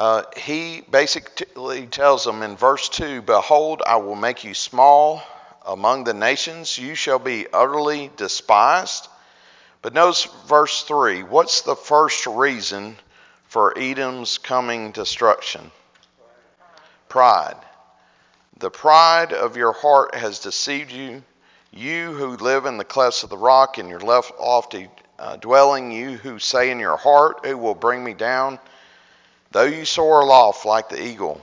Uh, 0.00 0.22
he 0.34 0.80
basically 0.90 1.86
tells 1.86 2.24
them 2.24 2.42
in 2.42 2.56
verse 2.56 2.88
2 2.88 3.20
Behold, 3.20 3.82
I 3.86 3.96
will 3.96 4.16
make 4.16 4.44
you 4.44 4.54
small 4.54 5.22
among 5.66 6.04
the 6.04 6.14
nations, 6.14 6.78
you 6.78 6.94
shall 6.94 7.18
be 7.18 7.46
utterly 7.52 8.10
despised. 8.16 9.08
But 9.82 9.92
notice 9.92 10.24
verse 10.46 10.84
3 10.84 11.24
what's 11.24 11.60
the 11.60 11.76
first 11.76 12.26
reason 12.26 12.96
for 13.48 13.76
Edom's 13.76 14.38
coming 14.38 14.92
destruction? 14.92 15.70
Pride. 17.10 17.58
The 18.56 18.70
pride 18.70 19.34
of 19.34 19.58
your 19.58 19.72
heart 19.72 20.14
has 20.14 20.38
deceived 20.38 20.92
you. 20.92 21.22
You 21.72 22.14
who 22.14 22.38
live 22.38 22.64
in 22.64 22.78
the 22.78 22.84
clefts 22.86 23.22
of 23.22 23.28
the 23.28 23.36
rock, 23.36 23.78
in 23.78 23.88
your 23.88 24.00
lofty 24.00 24.88
uh, 25.18 25.36
dwelling, 25.36 25.92
you 25.92 26.16
who 26.16 26.38
say 26.38 26.70
in 26.70 26.78
your 26.78 26.96
heart, 26.96 27.44
Who 27.44 27.58
will 27.58 27.74
bring 27.74 28.02
me 28.02 28.14
down? 28.14 28.58
Though 29.52 29.64
you 29.64 29.84
soar 29.84 30.20
aloft 30.20 30.64
like 30.64 30.88
the 30.88 31.02
eagle, 31.02 31.40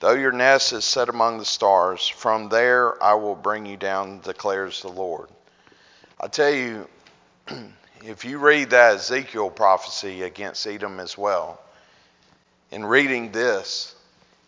though 0.00 0.14
your 0.14 0.32
nest 0.32 0.72
is 0.72 0.84
set 0.84 1.08
among 1.08 1.38
the 1.38 1.44
stars, 1.44 2.08
from 2.08 2.48
there 2.48 3.00
I 3.02 3.14
will 3.14 3.36
bring 3.36 3.66
you 3.66 3.76
down, 3.76 4.20
declares 4.20 4.82
the 4.82 4.88
Lord. 4.88 5.28
I 6.20 6.26
tell 6.26 6.50
you, 6.50 6.88
if 8.04 8.24
you 8.24 8.38
read 8.38 8.70
that 8.70 8.96
Ezekiel 8.96 9.50
prophecy 9.50 10.22
against 10.22 10.66
Edom 10.66 10.98
as 10.98 11.16
well, 11.16 11.60
in 12.72 12.84
reading 12.84 13.30
this, 13.30 13.94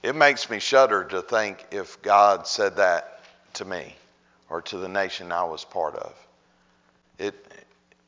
it 0.02 0.16
makes 0.16 0.50
me 0.50 0.58
shudder 0.58 1.04
to 1.04 1.22
think 1.22 1.66
if 1.70 2.02
God 2.02 2.48
said 2.48 2.76
that 2.76 3.20
to 3.54 3.64
me 3.64 3.94
or 4.50 4.60
to 4.62 4.78
the 4.78 4.88
nation 4.88 5.30
I 5.30 5.44
was 5.44 5.64
part 5.64 5.94
of. 5.94 6.14
It, 7.18 7.34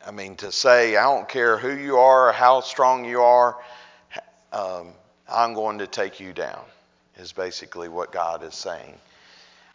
I 0.04 0.10
mean, 0.10 0.36
to 0.36 0.50
say, 0.50 0.96
I 0.96 1.02
don't 1.02 1.28
care 1.28 1.58
who 1.58 1.72
you 1.72 1.98
are, 1.98 2.32
how 2.32 2.60
strong 2.60 3.04
you 3.04 3.22
are, 3.22 3.56
um, 4.52 4.88
I'm 5.28 5.54
going 5.54 5.78
to 5.78 5.86
take 5.86 6.20
you 6.20 6.32
down, 6.32 6.60
is 7.16 7.32
basically 7.32 7.88
what 7.88 8.12
God 8.12 8.42
is 8.42 8.54
saying. 8.54 8.94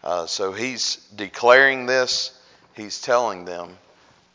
Uh, 0.03 0.25
so 0.25 0.51
he's 0.51 0.97
declaring 1.15 1.85
this, 1.85 2.37
he's 2.75 3.01
telling 3.01 3.45
them 3.45 3.77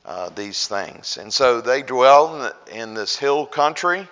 uh, 0.05 0.31
these 0.31 0.67
things. 0.67 1.17
And 1.17 1.33
so 1.33 1.61
they 1.61 1.83
dwell 1.83 2.35
in, 2.35 2.41
the, 2.43 2.81
in 2.81 2.95
this 2.95 3.17
hill 3.17 3.47
country. 3.47 4.09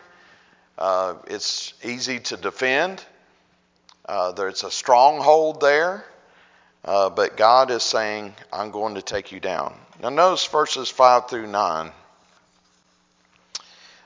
Uh, 0.77 1.15
it's 1.27 1.75
easy 1.83 2.21
to 2.21 2.37
defend. 2.37 3.05
Uh, 4.07 4.33
there's 4.33 4.65
a 4.65 4.71
stronghold 4.71 5.61
there. 5.61 6.05
Uh, 6.85 7.11
but 7.11 7.37
God 7.37 7.71
is 7.71 7.83
saying, 7.83 8.35
I'm 8.53 8.71
going 8.71 8.95
to 8.95 9.03
take 9.03 9.33
you 9.33 9.41
down. 9.41 9.75
Now, 10.01 10.11
notice 10.11 10.47
verses 10.47 10.89
5 10.89 11.29
through 11.29 11.49
9. 11.49 11.93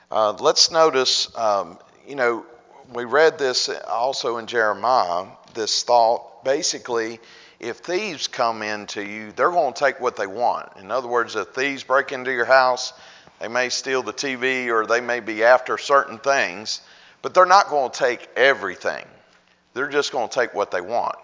Uh, 0.09 0.31
let's 0.39 0.71
notice, 0.71 1.35
um, 1.37 1.77
you 2.07 2.15
know, 2.15 2.45
we 2.93 3.05
read 3.05 3.37
this 3.37 3.69
also 3.87 4.37
in 4.37 4.47
Jeremiah, 4.47 5.27
this 5.53 5.83
thought 5.83 6.43
basically, 6.43 7.19
if 7.59 7.77
thieves 7.77 8.27
come 8.27 8.61
into 8.61 9.01
you, 9.01 9.31
they're 9.31 9.51
going 9.51 9.73
to 9.73 9.79
take 9.79 9.99
what 9.99 10.15
they 10.15 10.27
want. 10.27 10.69
In 10.77 10.91
other 10.91 11.07
words, 11.07 11.35
if 11.35 11.49
thieves 11.49 11.83
break 11.83 12.11
into 12.11 12.31
your 12.31 12.45
house, 12.45 12.93
they 13.39 13.47
may 13.47 13.69
steal 13.69 14.03
the 14.03 14.13
TV 14.13 14.67
or 14.67 14.85
they 14.85 15.01
may 15.01 15.21
be 15.21 15.43
after 15.43 15.77
certain 15.77 16.19
things, 16.19 16.81
but 17.21 17.33
they're 17.33 17.45
not 17.45 17.69
going 17.69 17.91
to 17.91 17.97
take 17.97 18.27
everything. 18.35 19.05
They're 19.73 19.89
just 19.89 20.11
going 20.11 20.27
to 20.27 20.33
take 20.33 20.53
what 20.53 20.71
they 20.71 20.81
want. 20.81 21.15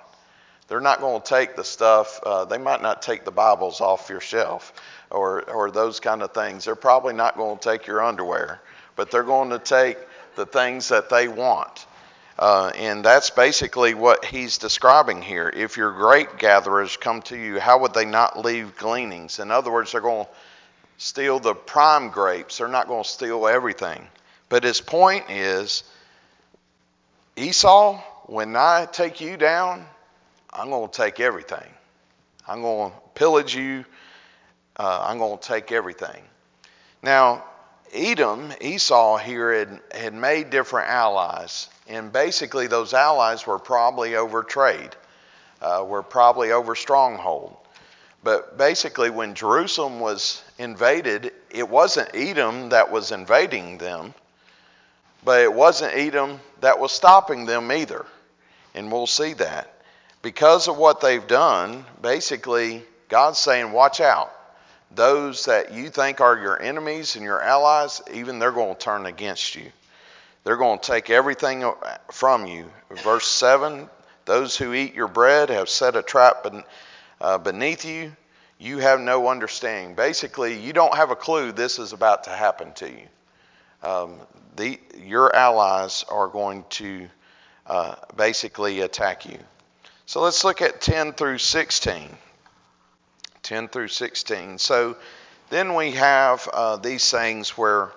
They're 0.70 0.80
not 0.80 1.00
going 1.00 1.22
to 1.22 1.28
take 1.28 1.56
the 1.56 1.64
stuff, 1.64 2.20
uh, 2.24 2.46
they 2.46 2.60
might 2.60 2.82
not 2.82 3.02
take 3.02 3.26
the 3.26 3.32
Bibles 3.32 3.82
off 3.82 4.10
your 4.10 4.22
shelf 4.22 4.72
or, 5.10 5.50
or 5.50 5.72
those 5.72 6.00
kind 6.00 6.22
of 6.22 6.32
things. 6.32 6.66
They're 6.66 6.76
probably 6.76 7.14
not 7.14 7.36
going 7.36 7.58
to 7.58 7.70
take 7.70 7.88
your 7.88 8.04
underwear, 8.04 8.62
but 8.96 9.10
they're 9.10 9.24
going 9.24 9.50
to 9.50 9.60
take 9.60 9.98
the 10.40 10.46
things 10.46 10.88
that 10.88 11.10
they 11.10 11.28
want. 11.28 11.86
Uh, 12.40 12.72
and 12.78 13.04
that's 13.04 13.30
basically 13.30 13.94
what 13.94 14.24
he's 14.24 14.58
describing 14.58 15.22
here. 15.22 15.52
If 15.54 15.76
your 15.76 15.92
grape 15.92 16.38
gatherers 16.38 16.96
come 16.96 17.22
to 17.24 17.38
you, 17.38 17.60
how 17.60 17.80
would 17.80 17.94
they 17.94 18.06
not 18.06 18.40
leave 18.40 18.78
gleanings? 18.78 19.40
In 19.40 19.52
other 19.52 19.70
words, 19.70 19.92
they're 19.92 20.00
going 20.00 20.26
to 20.26 20.32
steal 20.98 21.42
the 21.42 21.54
prime 21.54 22.10
grapes. 22.10 22.58
They're 22.58 22.70
not 22.70 22.88
going 22.88 23.04
to 23.04 23.10
steal 23.10 23.46
everything. 23.46 24.08
But 24.48 24.64
his 24.64 24.80
point 24.80 25.30
is 25.30 25.84
Esau, 27.36 28.02
when 28.28 28.56
I 28.56 28.88
take 28.90 29.20
you 29.20 29.36
down, 29.36 29.86
I'm 30.50 30.70
going 30.70 30.90
to 30.90 30.96
take 30.96 31.20
everything. 31.20 31.68
I'm 32.48 32.62
going 32.62 32.92
to 32.92 32.98
pillage 33.16 33.54
you. 33.54 33.84
Uh, 34.78 35.06
I'm 35.10 35.18
going 35.18 35.38
to 35.38 35.46
take 35.46 35.74
everything. 35.74 36.24
Now, 37.04 37.44
Edom, 37.94 38.54
Esau 38.62 39.18
here 39.18 39.54
had, 39.54 39.80
had 39.92 40.14
made 40.14 40.50
different 40.50 40.90
allies, 40.90 41.70
and 41.88 42.12
basically 42.12 42.68
those 42.68 42.94
allies 42.94 43.48
were 43.48 43.60
probably 43.60 44.16
over 44.16 44.44
trade, 44.44 44.96
uh, 45.62 45.84
were 45.88 46.04
probably 46.04 46.52
over 46.52 46.76
stronghold. 46.76 47.56
But 48.24 48.58
basically, 48.58 49.10
when 49.10 49.34
Jerusalem 49.34 50.00
was 50.00 50.44
invaded, 50.58 51.32
it 51.50 51.68
wasn't 51.68 52.10
Edom 52.14 52.70
that 52.70 52.92
was 52.92 53.12
invading 53.12 53.78
them, 53.78 54.14
but 55.24 55.42
it 55.42 55.54
wasn't 55.54 55.96
Edom 55.96 56.40
that 56.62 56.80
was 56.80 56.92
stopping 56.92 57.46
them 57.46 57.72
either. 57.72 58.06
And 58.76 58.92
we'll 58.92 59.08
see 59.08 59.34
that 59.34 59.74
because 60.22 60.68
of 60.68 60.78
what 60.78 61.02
they've 61.02 61.26
done, 61.26 61.86
basically, 62.02 62.84
God's 63.08 63.40
saying, 63.40 63.72
watch 63.72 64.02
out. 64.02 64.32
Those 64.92 65.46
that 65.46 65.74
you 65.74 65.90
think 65.90 66.20
are 66.20 66.38
your 66.38 66.62
enemies 66.62 67.16
and 67.16 67.24
your 67.24 67.42
allies, 67.42 68.02
even 68.14 68.40
they're 68.40 68.52
going 68.52 68.76
to 68.76 68.80
turn 68.80 69.06
against 69.06 69.56
you. 69.56 69.72
They're 70.44 70.58
going 70.58 70.80
to 70.80 70.86
take 70.86 71.10
everything 71.10 71.70
from 72.12 72.48
you. 72.48 72.72
Verse 73.04 73.28
7 73.28 73.88
Those 74.26 74.58
who 74.58 74.74
eat 74.74 74.96
your 74.96 75.08
bread 75.08 75.50
have 75.50 75.70
set 75.70 75.96
a 75.96 76.02
trap 76.02 76.48
uh, 77.22 77.38
beneath 77.38 77.86
you. 77.86 78.16
You 78.58 78.80
have 78.80 79.00
no 79.00 79.28
understanding. 79.28 79.96
Basically, 79.96 80.60
you 80.60 80.74
don't 80.74 80.96
have 80.96 81.12
a 81.12 81.16
clue 81.16 81.52
this 81.52 81.80
is 81.80 81.94
about 81.94 82.26
to 82.26 82.32
happen 82.32 82.74
to 82.74 82.90
you. 82.90 83.08
Um, 83.84 84.16
the, 84.56 84.80
your 84.98 85.34
allies 85.34 86.04
are 86.10 86.28
going 86.28 86.66
to 86.72 87.08
uh, 87.66 87.96
basically 88.18 88.82
attack 88.82 89.26
you. 89.26 89.38
So 90.06 90.22
let's 90.22 90.44
look 90.44 90.62
at 90.62 90.82
10 90.82 91.14
through 91.14 91.38
16. 91.38 92.10
10 93.50 93.68
through 93.70 93.88
16. 93.88 94.60
So 94.60 94.96
then 95.50 95.74
we 95.74 95.94
have 95.94 96.48
uh, 96.54 96.76
these 96.78 97.10
things 97.10 97.58
where 97.58 97.90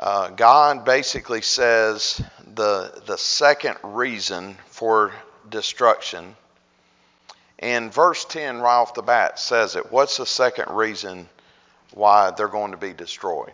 uh, 0.00 0.30
God 0.30 0.84
basically 0.84 1.40
says 1.40 2.20
the, 2.56 3.00
the 3.06 3.16
second 3.16 3.76
reason 3.84 4.56
for 4.66 5.12
destruction. 5.48 6.34
And 7.60 7.94
verse 7.94 8.24
10 8.24 8.58
right 8.58 8.74
off 8.74 8.94
the 8.94 9.02
bat 9.02 9.38
says 9.38 9.76
it. 9.76 9.92
What's 9.92 10.16
the 10.16 10.26
second 10.26 10.74
reason 10.74 11.28
why 11.94 12.32
they're 12.32 12.48
going 12.48 12.72
to 12.72 12.76
be 12.76 12.92
destroyed? 12.92 13.52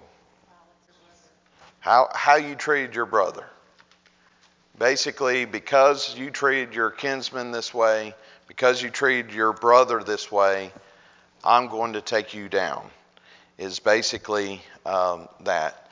How, 1.81 2.09
how 2.15 2.37
you 2.37 2.55
treated 2.55 2.95
your 2.95 3.05
brother. 3.05 3.45
Basically, 4.79 5.45
because 5.45 6.17
you 6.17 6.31
treated 6.31 6.75
your 6.75 6.91
kinsman 6.91 7.53
this 7.53 7.75
way, 7.75 8.15
because 8.49 8.83
you 8.83 8.91
treated 8.91 9.33
your 9.33 9.53
brother 9.53 10.03
this 10.03 10.33
way, 10.33 10.73
I'm 11.45 11.69
going 11.69 11.93
to 11.93 12.01
take 12.01 12.35
you 12.35 12.49
down, 12.49 12.91
is 13.59 13.79
basically 13.79 14.61
um, 14.85 15.29
that. 15.45 15.91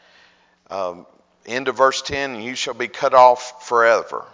Um, 0.69 1.07
of 1.49 1.77
verse 1.77 2.03
10, 2.03 2.40
you 2.40 2.57
shall 2.57 2.75
be 2.75 2.88
cut 2.88 3.14
off 3.14 3.69
forever. 3.69 4.25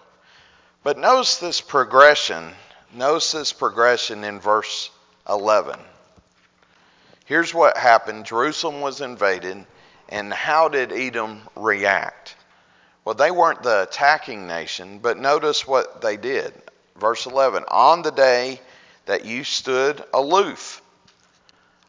But 0.83 0.97
notice 0.97 1.37
this 1.37 1.61
progression. 1.61 2.53
Notice 2.95 3.33
this 3.33 3.53
progression 3.53 4.25
in 4.25 4.41
verse 4.41 4.91
11. 5.29 5.79
Here's 7.27 7.53
what 7.53 7.77
happened 7.77 8.25
Jerusalem 8.25 8.81
was 8.81 9.01
invaded, 9.01 9.67
and 10.09 10.33
how 10.33 10.69
did 10.69 10.93
Edom 10.93 11.43
react? 11.57 12.37
Well, 13.05 13.15
they 13.15 13.31
weren't 13.31 13.63
the 13.63 13.83
attacking 13.83 14.47
nation, 14.47 15.01
but 15.01 15.19
notice 15.19 15.67
what 15.67 16.01
they 16.01 16.17
did. 16.17 16.62
Verse 16.97 17.27
11 17.27 17.65
On 17.69 18.03
the 18.03 18.11
day 18.11 18.61
that 19.07 19.25
you 19.25 19.45
stood 19.45 20.05
aloof, 20.13 20.83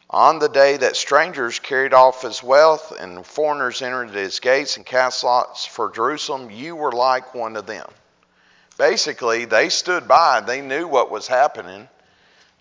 on 0.09 0.37
the 0.39 0.49
day 0.49 0.77
that 0.77 0.95
strangers 0.95 1.57
carried 1.57 1.93
off 1.93 2.21
his 2.21 2.43
wealth 2.43 2.91
and 2.91 3.25
foreigners 3.25 3.81
entered 3.81 4.11
his 4.11 4.39
gates 4.39 4.77
and 4.77 4.85
cast 4.85 5.23
lots 5.23 5.65
for 5.65 5.89
Jerusalem, 5.89 6.51
you 6.51 6.75
were 6.75 6.91
like 6.91 7.33
one 7.33 7.55
of 7.55 7.65
them. 7.65 7.89
Basically, 8.77 9.45
they 9.45 9.69
stood 9.69 10.07
by, 10.07 10.41
they 10.41 10.61
knew 10.61 10.87
what 10.87 11.11
was 11.11 11.27
happening. 11.27 11.89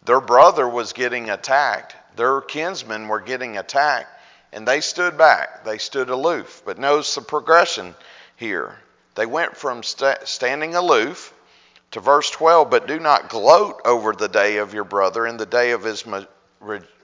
Their 0.05 0.21
brother 0.21 0.69
was 0.69 0.95
getting 0.95 1.31
attacked, 1.31 1.95
their 2.17 2.41
kinsmen 2.41 3.09
were 3.09 3.21
getting 3.21 3.59
attacked, 3.59 4.09
and 4.53 4.67
they 4.67 4.81
stood 4.81 5.17
back. 5.17 5.65
They 5.65 5.79
stood 5.79 6.11
aloof. 6.11 6.63
But 6.65 6.79
notice 6.79 7.15
the 7.15 7.23
progression 7.23 7.95
here. 8.37 8.79
They 9.15 9.27
went 9.27 9.57
from 9.57 9.83
st- 9.83 10.27
standing 10.27 10.75
aloof 10.75 11.33
to 11.93 12.01
verse 12.01 12.31
12, 12.31 12.71
but 12.71 12.87
do 12.87 12.99
not 12.99 13.29
gloat 13.29 13.81
over 13.85 14.13
the 14.13 14.29
day 14.29 14.57
of 14.57 14.75
your 14.75 14.85
brother 14.85 15.27
in 15.27 15.37
the 15.37 15.47
day 15.47 15.71
of 15.71 15.85
his 15.85 16.05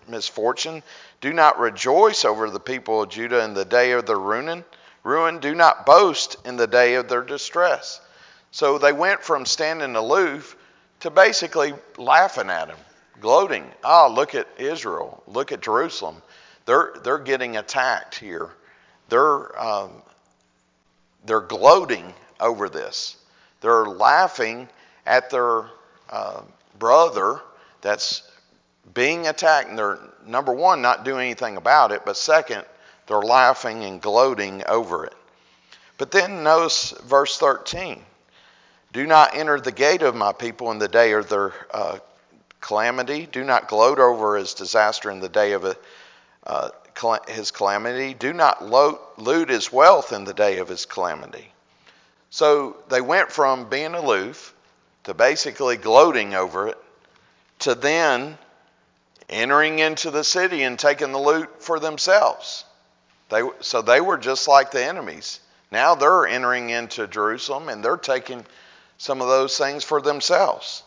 misfortune. 0.08 0.82
Do 1.20 1.32
not 1.32 1.58
rejoice 1.58 2.24
over 2.24 2.50
the 2.50 2.60
people 2.60 3.02
of 3.02 3.10
Judah 3.10 3.44
in 3.44 3.54
the 3.54 3.64
day 3.64 3.92
of 3.92 4.06
their 4.06 4.18
ruin. 4.18 4.64
Ruin. 5.04 5.38
Do 5.38 5.54
not 5.54 5.86
boast 5.86 6.36
in 6.44 6.56
the 6.56 6.66
day 6.66 6.94
of 6.94 7.08
their 7.08 7.22
distress. 7.22 8.00
So 8.50 8.78
they 8.78 8.92
went 8.92 9.22
from 9.22 9.46
standing 9.46 9.94
aloof 9.94 10.56
to 11.00 11.10
basically 11.10 11.74
laughing 11.96 12.50
at 12.50 12.68
him, 12.68 12.78
gloating. 13.20 13.70
Ah, 13.84 14.06
oh, 14.06 14.12
look 14.12 14.34
at 14.34 14.48
Israel. 14.58 15.22
Look 15.26 15.52
at 15.52 15.60
Jerusalem. 15.60 16.22
They're, 16.66 16.94
they're 17.04 17.18
getting 17.18 17.56
attacked 17.56 18.16
here. 18.16 18.50
They're 19.08 19.58
um, 19.60 20.02
they're 21.24 21.40
gloating 21.40 22.14
over 22.40 22.68
this. 22.68 23.16
They're 23.60 23.86
laughing 23.86 24.68
at 25.08 25.30
their 25.30 25.64
uh, 26.10 26.42
brother 26.78 27.40
that's 27.80 28.30
being 28.94 29.26
attacked, 29.26 29.68
and 29.68 29.78
they're, 29.78 29.98
number 30.26 30.52
one, 30.52 30.82
not 30.82 31.04
doing 31.04 31.22
anything 31.22 31.56
about 31.56 31.92
it, 31.92 32.02
but 32.04 32.16
second, 32.16 32.64
they're 33.06 33.22
laughing 33.22 33.84
and 33.84 34.02
gloating 34.02 34.62
over 34.68 35.06
it. 35.06 35.14
But 35.96 36.10
then 36.10 36.42
notice 36.42 36.92
verse 37.06 37.38
13 37.38 38.02
Do 38.92 39.06
not 39.06 39.34
enter 39.34 39.58
the 39.58 39.72
gate 39.72 40.02
of 40.02 40.14
my 40.14 40.32
people 40.32 40.70
in 40.70 40.78
the 40.78 40.88
day 40.88 41.12
of 41.12 41.28
their 41.28 41.52
uh, 41.72 41.98
calamity. 42.60 43.26
Do 43.26 43.44
not 43.44 43.68
gloat 43.68 43.98
over 43.98 44.36
his 44.36 44.54
disaster 44.54 45.10
in 45.10 45.20
the 45.20 45.28
day 45.28 45.52
of 45.52 45.64
a, 45.64 45.76
uh, 46.46 46.70
his 47.28 47.50
calamity. 47.50 48.14
Do 48.14 48.32
not 48.32 48.62
loot 49.18 49.48
his 49.48 49.72
wealth 49.72 50.12
in 50.12 50.24
the 50.24 50.34
day 50.34 50.58
of 50.58 50.68
his 50.68 50.84
calamity. 50.84 51.50
So 52.30 52.76
they 52.90 53.00
went 53.00 53.32
from 53.32 53.68
being 53.68 53.94
aloof 53.94 54.54
to 55.08 55.14
basically 55.14 55.78
gloating 55.78 56.34
over 56.34 56.68
it 56.68 56.78
to 57.60 57.74
then 57.74 58.36
entering 59.30 59.78
into 59.78 60.10
the 60.10 60.22
city 60.22 60.62
and 60.62 60.78
taking 60.78 61.12
the 61.12 61.18
loot 61.18 61.62
for 61.62 61.80
themselves. 61.80 62.66
They, 63.30 63.40
so 63.60 63.80
they 63.80 64.02
were 64.02 64.18
just 64.18 64.46
like 64.48 64.70
the 64.70 64.84
enemies. 64.84 65.40
Now 65.72 65.94
they're 65.94 66.26
entering 66.26 66.68
into 66.68 67.06
Jerusalem 67.06 67.70
and 67.70 67.82
they're 67.82 67.96
taking 67.96 68.44
some 68.98 69.22
of 69.22 69.28
those 69.28 69.56
things 69.56 69.82
for 69.82 70.02
themselves. 70.02 70.82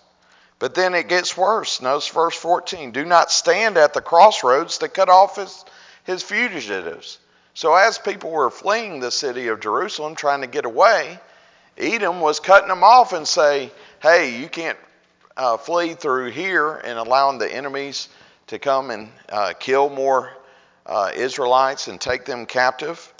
But 0.59 0.75
then 0.75 0.93
it 0.93 1.07
gets 1.07 1.35
worse. 1.35 1.81
Notice 1.81 2.07
verse 2.09 2.35
14 2.35 2.91
Do 2.91 3.03
not 3.03 3.31
stand 3.31 3.75
at 3.75 3.95
the 3.95 4.01
crossroads 4.01 4.77
to 4.79 4.87
cut 4.87 5.09
off 5.09 5.37
his, 5.37 5.65
his 6.03 6.21
fugitives. 6.21 7.17
So 7.55 7.73
as 7.73 7.97
people 7.97 8.29
were 8.29 8.51
fleeing 8.51 8.99
the 8.99 9.09
city 9.09 9.47
of 9.47 9.61
Jerusalem, 9.61 10.13
trying 10.13 10.41
to 10.41 10.47
get 10.47 10.65
away, 10.65 11.19
Edom 11.81 12.21
was 12.21 12.39
cutting 12.39 12.69
them 12.69 12.83
off 12.83 13.11
and 13.11 13.27
say, 13.27 13.71
hey, 14.01 14.39
you 14.39 14.47
can't 14.47 14.77
uh, 15.35 15.57
flee 15.57 15.95
through 15.95 16.29
here 16.29 16.75
and 16.75 16.99
allowing 16.99 17.39
the 17.39 17.51
enemies 17.51 18.07
to 18.47 18.59
come 18.59 18.91
and 18.91 19.09
uh, 19.29 19.53
kill 19.59 19.89
more 19.89 20.31
uh, 20.85 21.11
Israelites 21.15 21.87
and 21.87 21.99
take 21.99 22.25
them 22.25 22.45
captive. 22.45 23.11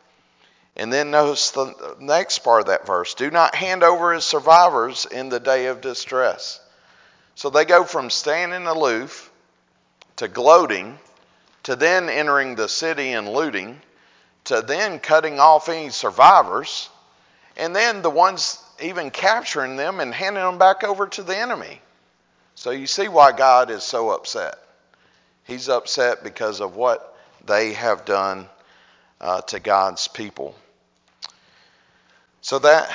And 0.76 0.94
then 0.94 1.12
notice 1.12 1.52
the 1.52 1.96
next 2.00 2.40
part 2.40 2.62
of 2.62 2.68
that 2.68 2.86
verse 2.86 3.16
do 3.16 3.32
not 3.32 3.56
hand 3.56 3.84
over 3.84 4.14
as 4.14 4.26
survivors 4.26 5.06
in 5.06 5.30
the 5.30 5.40
day 5.40 5.66
of 5.66 5.82
distress. 5.82 6.60
So 7.36 7.50
they 7.50 7.66
go 7.66 7.84
from 7.84 8.10
standing 8.10 8.68
aloof 8.68 9.32
to 10.18 10.28
gloating 10.28 11.00
to 11.64 11.76
then 11.76 12.10
entering 12.10 12.56
the 12.56 12.70
city 12.70 13.14
and 13.14 13.28
looting 13.28 13.82
to 14.46 14.62
then 14.62 15.00
cutting 15.00 15.40
off 15.40 15.68
any 15.68 15.90
survivors 15.90 16.90
and 17.58 17.76
then 17.76 18.02
the 18.02 18.10
ones 18.10 18.64
even 18.82 19.12
capturing 19.12 19.76
them 19.76 20.00
and 20.00 20.14
handing 20.14 20.44
them 20.44 20.58
back 20.58 20.84
over 20.84 21.08
to 21.08 21.24
the 21.24 21.38
enemy. 21.38 21.82
So 22.56 22.72
you 22.72 22.88
see 22.88 23.08
why 23.08 23.32
God 23.32 23.72
is 23.72 23.84
so 23.84 24.12
upset. 24.12 24.56
He's 25.46 25.70
upset 25.70 26.24
because 26.24 26.62
of 26.62 26.76
what 26.76 27.18
they 27.46 27.74
have 27.74 28.06
done 28.06 28.48
uh, 29.20 29.42
to 29.42 29.60
God's 29.60 30.08
people. 30.08 30.56
So 32.42 32.60
that, 32.60 32.92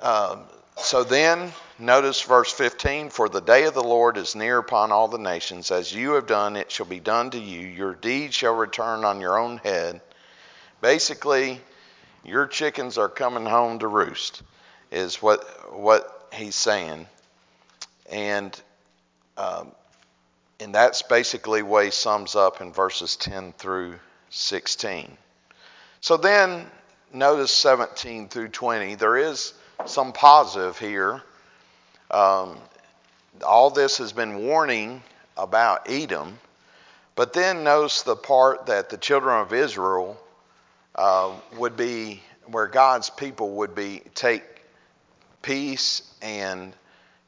um, 0.00 0.40
so 0.76 1.04
then, 1.04 1.52
notice 1.78 2.22
verse 2.22 2.52
15: 2.52 3.10
For 3.10 3.28
the 3.28 3.40
day 3.40 3.64
of 3.64 3.74
the 3.74 3.82
Lord 3.82 4.16
is 4.16 4.34
near 4.34 4.58
upon 4.58 4.92
all 4.92 5.08
the 5.08 5.18
nations. 5.18 5.70
As 5.70 5.94
you 5.94 6.12
have 6.12 6.26
done, 6.26 6.56
it 6.56 6.70
shall 6.70 6.86
be 6.86 7.00
done 7.00 7.30
to 7.30 7.38
you. 7.38 7.66
Your 7.66 7.94
deeds 7.94 8.34
shall 8.34 8.54
return 8.54 9.04
on 9.04 9.20
your 9.20 9.38
own 9.38 9.58
head. 9.58 10.00
Basically, 10.80 11.60
your 12.24 12.46
chickens 12.46 12.98
are 12.98 13.08
coming 13.08 13.46
home 13.46 13.78
to 13.80 13.88
roost, 13.88 14.42
is 14.90 15.22
what 15.22 15.44
what 15.74 16.28
he's 16.32 16.56
saying, 16.56 17.06
and 18.10 18.60
um, 19.36 19.72
and 20.60 20.74
that's 20.74 21.02
basically 21.02 21.62
what 21.62 21.84
he 21.84 21.90
sums 21.90 22.34
up 22.34 22.60
in 22.60 22.72
verses 22.72 23.16
10 23.16 23.54
through 23.54 23.98
16. 24.28 25.16
So 26.00 26.16
then, 26.16 26.66
notice 27.12 27.50
17 27.52 28.28
through 28.28 28.48
20. 28.48 28.94
There 28.96 29.16
is 29.16 29.54
some 29.86 30.12
positive 30.12 30.78
here. 30.78 31.22
Um, 32.10 32.58
all 33.46 33.70
this 33.70 33.98
has 33.98 34.12
been 34.12 34.46
warning 34.46 35.02
about 35.36 35.88
Edom, 35.88 36.38
but 37.14 37.32
then 37.32 37.64
notice 37.64 38.02
the 38.02 38.16
part 38.16 38.66
that 38.66 38.90
the 38.90 38.98
children 38.98 39.40
of 39.40 39.52
Israel 39.52 40.20
uh, 40.94 41.32
would 41.56 41.76
be 41.76 42.22
where 42.46 42.66
God's 42.66 43.10
people 43.10 43.50
would 43.56 43.74
be 43.74 44.02
take 44.14 44.44
peace 45.42 46.02
and 46.20 46.74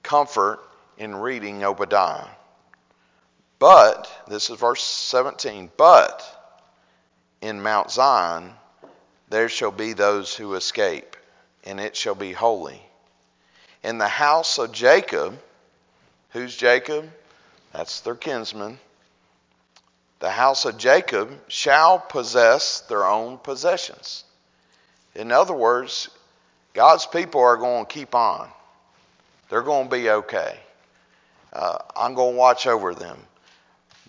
comfort 0.03 0.61
in 0.99 1.15
reading 1.15 1.65
Obadiah. 1.65 2.27
But, 3.59 4.11
this 4.27 4.51
is 4.51 4.59
verse 4.59 4.83
17, 4.83 5.71
but 5.77 6.25
in 7.41 7.63
Mount 7.63 7.91
Zion 7.91 8.53
there 9.29 9.49
shall 9.49 9.71
be 9.71 9.93
those 9.93 10.35
who 10.35 10.55
escape, 10.55 11.17
and 11.65 11.81
it 11.81 11.97
shall 11.97 12.15
be 12.15 12.33
holy. 12.33 12.83
In 13.83 13.99
the 13.99 14.09
house 14.09 14.59
of 14.59 14.73
Jacob, 14.73 15.41
who's 16.31 16.57
Jacob? 16.57 17.11
That's 17.73 18.01
their 18.01 18.15
kinsman 18.15 18.79
the 20.23 20.31
house 20.31 20.67
of 20.67 20.79
Jacob 20.79 21.37
shall 21.49 21.99
possess 21.99 22.83
their 22.83 23.05
own 23.05 23.39
possessions. 23.39 24.23
In 25.17 25.33
other 25.33 25.53
words, 25.53 26.09
God's 26.75 27.07
people 27.07 27.41
are 27.41 27.57
going 27.57 27.85
to 27.85 27.93
keep 27.93 28.15
on. 28.15 28.49
They're 29.49 29.63
going 29.63 29.89
to 29.89 29.97
be 29.97 30.09
okay. 30.09 30.57
Uh, 31.53 31.79
I'm 31.97 32.15
going 32.15 32.35
to 32.35 32.39
watch 32.39 32.69
over 32.69 32.95
them. 32.95 33.19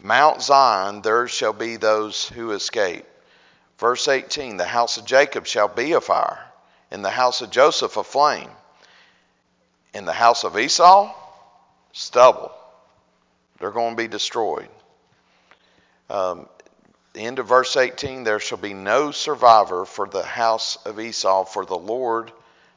Mount 0.03 0.43
Zion, 0.43 1.01
there 1.01 1.27
shall 1.27 1.51
be 1.51 1.77
those 1.77 2.29
who 2.29 2.51
escape. 2.51 3.05
Verse 3.79 4.07
18 4.07 4.57
The 4.57 4.65
house 4.65 4.97
of 4.97 5.05
Jacob 5.05 5.47
shall 5.47 5.67
be 5.67 5.93
a 5.93 5.99
fire, 5.99 6.45
in 6.91 7.01
the 7.01 7.09
house 7.09 7.41
of 7.41 7.49
Joseph 7.49 7.97
a 7.97 8.03
flame, 8.03 8.51
in 9.95 10.05
the 10.05 10.13
house 10.13 10.43
of 10.43 10.59
Esau, 10.59 11.11
stubble. 11.91 12.51
They're 13.59 13.71
going 13.71 13.95
to 13.95 14.03
be 14.03 14.07
destroyed. 14.07 14.69
Um, 16.13 16.47
end 17.15 17.39
of 17.39 17.47
verse 17.47 17.75
18 17.75 18.23
there 18.23 18.39
shall 18.39 18.59
be 18.59 18.75
no 18.75 19.09
survivor 19.09 19.83
for 19.83 20.07
the 20.07 20.23
house 20.23 20.77
of 20.85 20.99
Esau, 20.99 21.43
for 21.43 21.65
the 21.65 21.77
Lord 21.77 22.31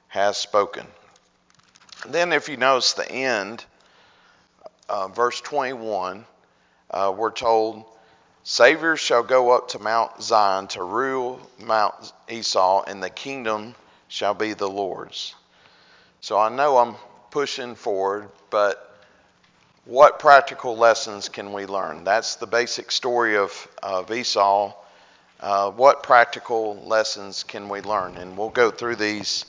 has 0.09 0.38
spoken. 0.38 0.87
And 2.05 2.14
then, 2.14 2.33
if 2.33 2.49
you 2.49 2.57
notice 2.57 2.94
the 2.94 3.11
end, 3.11 3.62
uh, 4.88 5.09
verse 5.09 5.40
21, 5.42 6.25
uh, 6.90 7.12
we're 7.14 7.31
told, 7.31 7.85
Saviors 8.42 9.01
shall 9.01 9.22
go 9.22 9.51
up 9.51 9.68
to 9.68 9.79
Mount 9.81 10.22
Zion 10.22 10.68
to 10.68 10.83
rule 10.83 11.40
Mount 11.59 12.12
Esau, 12.31 12.85
and 12.87 13.03
the 13.03 13.11
kingdom 13.11 13.75
shall 14.09 14.35
be 14.35 14.55
the 14.55 14.68
Lord's. 14.68 15.35
So 16.22 16.38
I 16.38 16.49
know 16.49 16.79
I'm 16.79 16.94
pushing 17.31 17.75
forward, 17.75 18.31
but 18.49 18.95
what 19.87 20.18
practical 20.18 20.77
lessons 20.77 21.29
can 21.29 21.53
we 21.53 21.64
learn? 21.64 22.03
That's 22.03 22.35
the 22.35 22.46
basic 22.46 22.90
story 22.90 23.37
of, 23.37 23.68
of 23.83 24.11
Esau. 24.11 24.75
Uh, 25.38 25.70
what 25.70 26.03
practical 26.03 26.75
lessons 26.85 27.44
can 27.44 27.68
we 27.68 27.81
learn? 27.83 28.16
And 28.16 28.37
we'll 28.37 28.49
go 28.49 28.72
through 28.72 28.96
these 28.96 29.44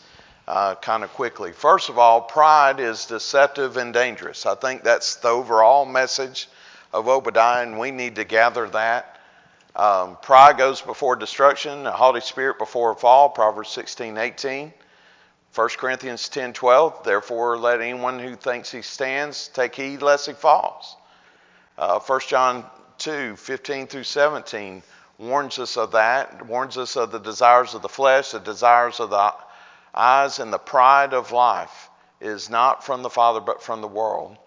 uh, 0.48 0.76
kind 0.76 1.04
of 1.04 1.12
quickly. 1.14 1.54
First 1.54 1.90
of 1.90 1.98
all, 1.98 2.22
pride 2.22 2.80
is 2.80 3.06
deceptive 3.06 3.78
and 3.78 3.92
dangerous. 3.92 4.46
I 4.46 4.54
think 4.54 4.84
that's 4.84 5.16
the 5.16 5.30
overall 5.30 5.86
message 5.86 6.48
of 6.94 7.08
Obadiah, 7.08 7.64
and 7.64 7.80
we 7.80 7.90
need 7.90 8.16
to 8.18 8.24
gather 8.24 8.70
that. 8.70 9.20
Um, 9.76 10.18
pride 10.22 10.58
goes 10.58 10.82
before 10.82 11.16
destruction, 11.16 11.88
a 11.88 11.92
haughty 11.92 12.22
spirit 12.22 12.60
before 12.60 12.92
a 12.92 12.96
fall, 12.96 13.30
Proverbs 13.30 13.70
16, 13.70 14.18
18. 14.18 14.72
1 15.58 15.70
Corinthians 15.70 16.30
10 16.30 16.54
12, 16.54 17.04
therefore 17.04 17.58
let 17.58 17.82
anyone 17.82 18.20
who 18.20 18.36
thinks 18.36 18.70
he 18.70 18.84
stands 18.84 19.48
take 19.48 19.74
heed 19.74 20.04
lest 20.04 20.28
he 20.28 20.34
falls. 20.34 20.96
Uh, 21.80 21.98
1 21.98 22.20
John 22.28 22.64
2 23.00 23.36
15 23.36 23.88
through 23.88 24.04
17 24.04 24.84
warns 25.18 25.58
us 25.58 25.76
of 25.76 25.94
that, 25.94 26.46
warns 26.46 26.78
us 26.78 26.96
of 26.96 27.12
the 27.12 27.18
desires 27.18 27.74
of 27.74 27.82
the 27.82 27.90
flesh, 27.90 28.34
the 28.34 28.40
desires 28.40 29.00
of 29.00 29.10
the 29.10 29.34
eyes, 29.96 30.38
and 30.38 30.54
the 30.54 30.60
pride 30.60 31.16
of 31.16 31.32
life 31.32 31.90
is 32.22 32.52
not 32.52 32.84
from 32.84 33.02
the 33.02 33.10
Father 33.10 33.40
but 33.40 33.64
from 33.64 33.82
the 33.82 33.88
world. 33.88 34.38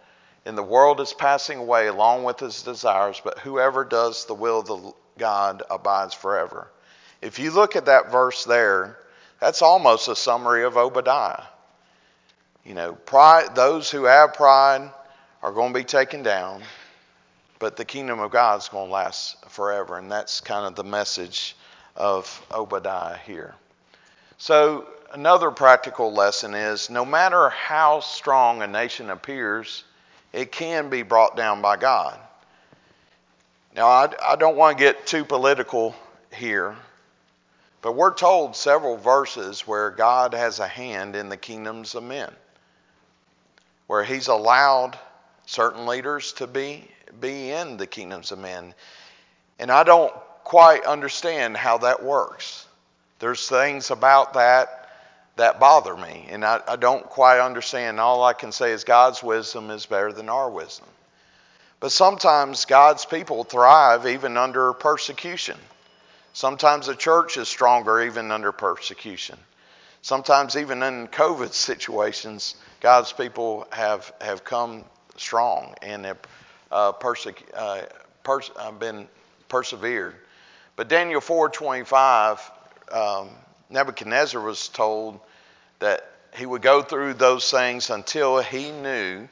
And 0.44 0.56
the 0.56 0.62
world 0.62 1.00
is 1.00 1.12
passing 1.12 1.58
away 1.58 1.88
along 1.88 2.22
with 2.22 2.40
its 2.40 2.62
desires, 2.62 3.20
but 3.24 3.40
whoever 3.40 3.84
does 3.84 4.26
the 4.26 4.34
will 4.34 4.60
of 4.60 4.66
the 4.68 4.92
God 5.18 5.64
abides 5.68 6.14
forever. 6.14 6.70
If 7.20 7.40
you 7.40 7.50
look 7.50 7.74
at 7.74 7.86
that 7.86 8.12
verse 8.12 8.44
there, 8.44 8.96
that's 9.40 9.62
almost 9.62 10.08
a 10.08 10.14
summary 10.14 10.64
of 10.64 10.76
Obadiah. 10.76 11.42
You 12.64 12.74
know, 12.74 12.92
pride, 12.92 13.54
those 13.54 13.90
who 13.90 14.04
have 14.04 14.34
pride 14.34 14.90
are 15.42 15.52
going 15.52 15.72
to 15.72 15.78
be 15.78 15.84
taken 15.84 16.22
down, 16.22 16.62
but 17.58 17.76
the 17.76 17.84
kingdom 17.84 18.20
of 18.20 18.30
God 18.30 18.60
is 18.60 18.68
going 18.68 18.88
to 18.88 18.92
last 18.92 19.42
forever. 19.50 19.98
And 19.98 20.10
that's 20.10 20.40
kind 20.40 20.66
of 20.66 20.74
the 20.74 20.84
message 20.84 21.56
of 21.96 22.46
Obadiah 22.52 23.16
here. 23.16 23.54
So, 24.36 24.86
another 25.12 25.50
practical 25.50 26.12
lesson 26.12 26.54
is 26.54 26.90
no 26.90 27.04
matter 27.04 27.48
how 27.48 28.00
strong 28.00 28.62
a 28.62 28.66
nation 28.66 29.10
appears, 29.10 29.84
it 30.32 30.52
can 30.52 30.90
be 30.90 31.02
brought 31.02 31.36
down 31.36 31.62
by 31.62 31.76
God. 31.76 32.18
Now, 33.74 33.86
I, 33.86 34.08
I 34.24 34.36
don't 34.36 34.56
want 34.56 34.78
to 34.78 34.84
get 34.84 35.06
too 35.06 35.24
political 35.24 35.94
here, 36.32 36.76
but 37.82 37.92
we're 37.92 38.14
told 38.14 38.56
several 38.56 38.96
verses 38.96 39.66
where 39.66 39.90
God 39.90 40.34
has 40.34 40.58
a 40.58 40.68
hand 40.68 41.16
in 41.16 41.28
the 41.28 41.36
kingdoms 41.36 41.94
of 41.94 42.02
men, 42.02 42.30
where 43.86 44.04
He's 44.04 44.28
allowed 44.28 44.98
certain 45.46 45.86
leaders 45.86 46.32
to 46.34 46.46
be, 46.46 46.88
be 47.20 47.50
in 47.50 47.76
the 47.76 47.86
kingdoms 47.86 48.32
of 48.32 48.38
men. 48.38 48.74
And 49.58 49.70
I 49.70 49.82
don't 49.82 50.12
quite 50.44 50.84
understand 50.84 51.56
how 51.56 51.78
that 51.78 52.02
works. 52.02 52.66
There's 53.18 53.48
things 53.48 53.90
about 53.90 54.34
that 54.34 54.80
that 55.36 55.58
bother 55.58 55.96
me, 55.96 56.26
and 56.30 56.44
I, 56.44 56.60
I 56.68 56.76
don't 56.76 57.04
quite 57.08 57.40
understand. 57.40 57.98
All 57.98 58.22
I 58.22 58.34
can 58.34 58.52
say 58.52 58.72
is 58.72 58.84
God's 58.84 59.22
wisdom 59.22 59.70
is 59.70 59.86
better 59.86 60.12
than 60.12 60.28
our 60.28 60.50
wisdom. 60.50 60.86
But 61.78 61.92
sometimes 61.92 62.66
God's 62.66 63.06
people 63.06 63.44
thrive 63.44 64.06
even 64.06 64.36
under 64.36 64.74
persecution. 64.74 65.56
Sometimes 66.32 66.86
the 66.86 66.94
church 66.94 67.36
is 67.36 67.48
stronger 67.48 68.02
even 68.02 68.30
under 68.30 68.52
persecution. 68.52 69.38
Sometimes 70.02 70.56
even 70.56 70.82
in 70.82 71.08
COVID 71.08 71.52
situations, 71.52 72.54
God's 72.80 73.12
people 73.12 73.66
have 73.72 74.12
have 74.20 74.44
come 74.44 74.84
strong 75.16 75.74
and 75.82 76.06
have 76.06 76.18
uh, 76.70 76.92
perse- 76.92 77.26
uh, 77.54 77.82
pers- 78.22 78.50
uh, 78.56 78.70
been 78.72 79.08
persevered. 79.48 80.14
But 80.76 80.88
Daniel 80.88 81.20
4:25, 81.20 82.40
um, 82.92 83.30
Nebuchadnezzar 83.68 84.40
was 84.40 84.68
told 84.68 85.20
that 85.80 86.06
he 86.34 86.46
would 86.46 86.62
go 86.62 86.80
through 86.82 87.14
those 87.14 87.50
things 87.50 87.90
until 87.90 88.38
he 88.38 88.70
knew 88.70 89.28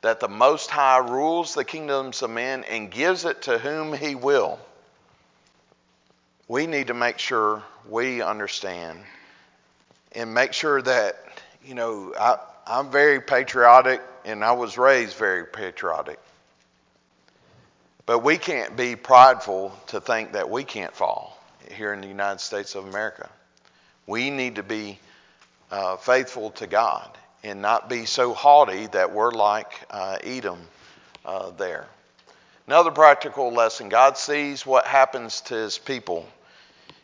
that 0.00 0.20
the 0.20 0.28
Most 0.28 0.70
High 0.70 0.98
rules 0.98 1.54
the 1.54 1.64
kingdoms 1.64 2.22
of 2.22 2.30
men 2.30 2.64
and 2.64 2.90
gives 2.90 3.24
it 3.24 3.42
to 3.42 3.58
whom 3.58 3.92
He 3.92 4.14
will. 4.14 4.58
We 6.48 6.66
need 6.66 6.86
to 6.86 6.94
make 6.94 7.18
sure 7.18 7.62
we 7.88 8.22
understand 8.22 8.98
and 10.12 10.32
make 10.32 10.54
sure 10.54 10.80
that, 10.80 11.16
you 11.62 11.74
know, 11.74 12.14
I, 12.18 12.38
I'm 12.66 12.90
very 12.90 13.20
patriotic 13.20 14.00
and 14.24 14.42
I 14.42 14.52
was 14.52 14.78
raised 14.78 15.16
very 15.16 15.44
patriotic. 15.44 16.18
But 18.06 18.20
we 18.20 18.38
can't 18.38 18.74
be 18.74 18.96
prideful 18.96 19.78
to 19.88 20.00
think 20.00 20.32
that 20.32 20.48
we 20.48 20.64
can't 20.64 20.94
fall 20.94 21.38
here 21.70 21.92
in 21.92 22.00
the 22.00 22.08
United 22.08 22.40
States 22.40 22.74
of 22.74 22.86
America. 22.88 23.28
We 24.06 24.30
need 24.30 24.54
to 24.54 24.62
be 24.62 24.98
uh, 25.70 25.98
faithful 25.98 26.50
to 26.52 26.66
God 26.66 27.10
and 27.44 27.60
not 27.60 27.90
be 27.90 28.06
so 28.06 28.32
haughty 28.32 28.86
that 28.88 29.12
we're 29.12 29.32
like 29.32 29.72
uh, 29.90 30.16
Edom 30.24 30.58
uh, 31.26 31.50
there. 31.50 31.86
Another 32.66 32.90
practical 32.90 33.52
lesson 33.52 33.90
God 33.90 34.16
sees 34.16 34.64
what 34.64 34.86
happens 34.86 35.42
to 35.42 35.54
his 35.54 35.76
people. 35.76 36.26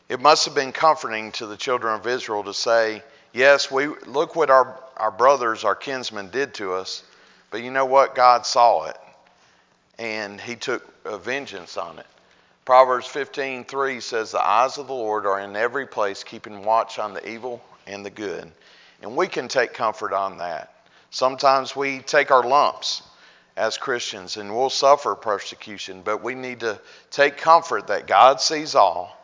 It 0.07 0.21
must 0.21 0.45
have 0.45 0.55
been 0.55 0.71
comforting 0.71 1.31
to 1.33 1.47
the 1.47 1.57
children 1.57 1.95
of 1.95 2.05
Israel 2.05 2.43
to 2.43 2.53
say, 2.53 3.03
Yes, 3.33 3.69
we 3.69 3.87
look 3.87 4.35
what 4.35 4.49
our, 4.49 4.79
our 4.95 5.11
brothers, 5.11 5.63
our 5.63 5.75
kinsmen 5.75 6.29
did 6.29 6.53
to 6.55 6.73
us, 6.73 7.03
but 7.51 7.61
you 7.61 7.71
know 7.71 7.85
what? 7.85 8.15
God 8.15 8.45
saw 8.45 8.85
it 8.85 8.97
and 9.97 10.39
he 10.39 10.55
took 10.55 10.83
vengeance 11.23 11.77
on 11.77 11.99
it. 11.99 12.05
Proverbs 12.65 13.07
15:3 13.07 14.01
says, 14.01 14.31
"The 14.31 14.45
eyes 14.45 14.77
of 14.77 14.87
the 14.87 14.93
Lord 14.93 15.25
are 15.25 15.39
in 15.39 15.55
every 15.55 15.85
place, 15.85 16.23
keeping 16.23 16.65
watch 16.65 16.97
on 16.97 17.13
the 17.13 17.27
evil 17.27 17.61
and 17.85 18.05
the 18.05 18.09
good." 18.09 18.51
And 19.01 19.15
we 19.15 19.27
can 19.27 19.47
take 19.47 19.73
comfort 19.73 20.13
on 20.13 20.37
that. 20.37 20.73
Sometimes 21.11 21.75
we 21.75 21.99
take 21.99 22.31
our 22.31 22.43
lumps 22.43 23.03
as 23.55 23.77
Christians 23.77 24.37
and 24.37 24.55
we'll 24.55 24.69
suffer 24.69 25.15
persecution, 25.15 26.01
but 26.01 26.21
we 26.23 26.35
need 26.35 26.61
to 26.61 26.79
take 27.11 27.37
comfort 27.37 27.87
that 27.87 28.07
God 28.07 28.41
sees 28.41 28.75
all 28.75 29.15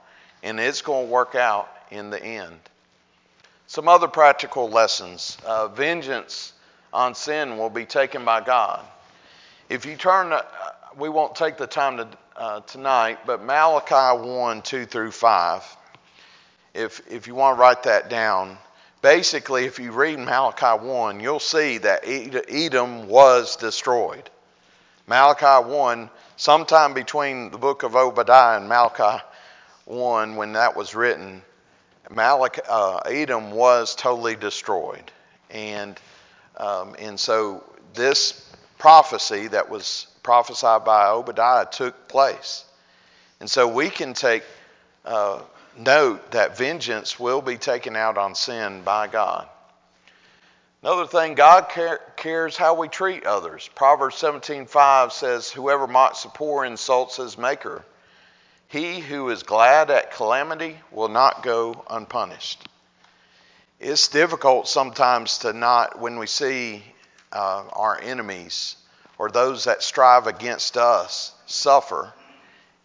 and 0.43 0.59
it's 0.59 0.81
going 0.81 1.07
to 1.07 1.11
work 1.11 1.35
out 1.35 1.69
in 1.89 2.09
the 2.09 2.23
end. 2.23 2.57
Some 3.67 3.87
other 3.87 4.07
practical 4.07 4.69
lessons 4.69 5.37
uh, 5.45 5.67
vengeance 5.69 6.53
on 6.91 7.15
sin 7.15 7.57
will 7.57 7.69
be 7.69 7.85
taken 7.85 8.25
by 8.25 8.41
God. 8.41 8.85
If 9.69 9.85
you 9.85 9.95
turn, 9.95 10.33
uh, 10.33 10.41
we 10.97 11.07
won't 11.07 11.35
take 11.35 11.57
the 11.57 11.67
time 11.67 11.97
to, 11.97 12.07
uh, 12.35 12.59
tonight, 12.61 13.19
but 13.25 13.43
Malachi 13.43 14.21
1 14.27 14.61
2 14.61 14.85
through 14.85 15.11
5, 15.11 15.77
if, 16.73 17.01
if 17.09 17.27
you 17.27 17.35
want 17.35 17.57
to 17.57 17.61
write 17.61 17.83
that 17.83 18.09
down, 18.09 18.57
basically, 19.01 19.65
if 19.65 19.79
you 19.79 19.91
read 19.91 20.19
Malachi 20.19 20.85
1, 20.85 21.19
you'll 21.19 21.39
see 21.39 21.77
that 21.77 22.01
Edom 22.05 23.07
was 23.07 23.55
destroyed. 23.55 24.29
Malachi 25.07 25.65
1, 25.69 26.09
sometime 26.35 26.93
between 26.93 27.51
the 27.51 27.57
book 27.57 27.83
of 27.83 27.95
Obadiah 27.95 28.57
and 28.57 28.67
Malachi 28.67 29.23
1, 29.91 30.35
when 30.35 30.53
that 30.53 30.75
was 30.75 30.95
written, 30.95 31.41
Malachi, 32.09 32.61
uh, 32.67 32.97
Edom 33.05 33.51
was 33.51 33.95
totally 33.95 34.35
destroyed. 34.35 35.11
And, 35.49 35.99
um, 36.57 36.95
and 36.97 37.19
so 37.19 37.63
this 37.93 38.49
prophecy 38.77 39.47
that 39.47 39.69
was 39.69 40.07
prophesied 40.23 40.85
by 40.85 41.09
Obadiah 41.09 41.65
took 41.65 42.07
place. 42.07 42.65
And 43.39 43.49
so 43.49 43.67
we 43.67 43.89
can 43.89 44.13
take 44.13 44.43
uh, 45.05 45.41
note 45.77 46.31
that 46.31 46.57
vengeance 46.57 47.19
will 47.19 47.41
be 47.41 47.57
taken 47.57 47.95
out 47.95 48.17
on 48.17 48.35
sin 48.35 48.83
by 48.83 49.07
God. 49.07 49.47
Another 50.83 51.05
thing, 51.05 51.35
God 51.35 51.69
cares 52.17 52.57
how 52.57 52.73
we 52.73 52.87
treat 52.87 53.25
others. 53.25 53.69
Proverbs 53.75 54.15
17:5 54.15 55.13
says, 55.13 55.49
"Whoever 55.51 55.85
mocks 55.85 56.23
the 56.23 56.29
poor 56.29 56.65
insults 56.65 57.17
his 57.17 57.37
maker. 57.37 57.85
He 58.71 58.99
who 58.99 59.29
is 59.29 59.43
glad 59.43 59.91
at 59.91 60.13
calamity 60.13 60.79
will 60.91 61.09
not 61.09 61.43
go 61.43 61.85
unpunished." 61.89 62.67
It's 63.79 64.07
difficult 64.07 64.67
sometimes 64.67 65.39
to 65.39 65.53
not, 65.53 65.99
when 65.99 66.19
we 66.19 66.27
see 66.27 66.83
uh, 67.31 67.63
our 67.73 67.99
enemies 68.01 68.75
or 69.17 69.29
those 69.29 69.65
that 69.65 69.83
strive 69.83 70.27
against 70.27 70.77
us 70.77 71.33
suffer, 71.47 72.13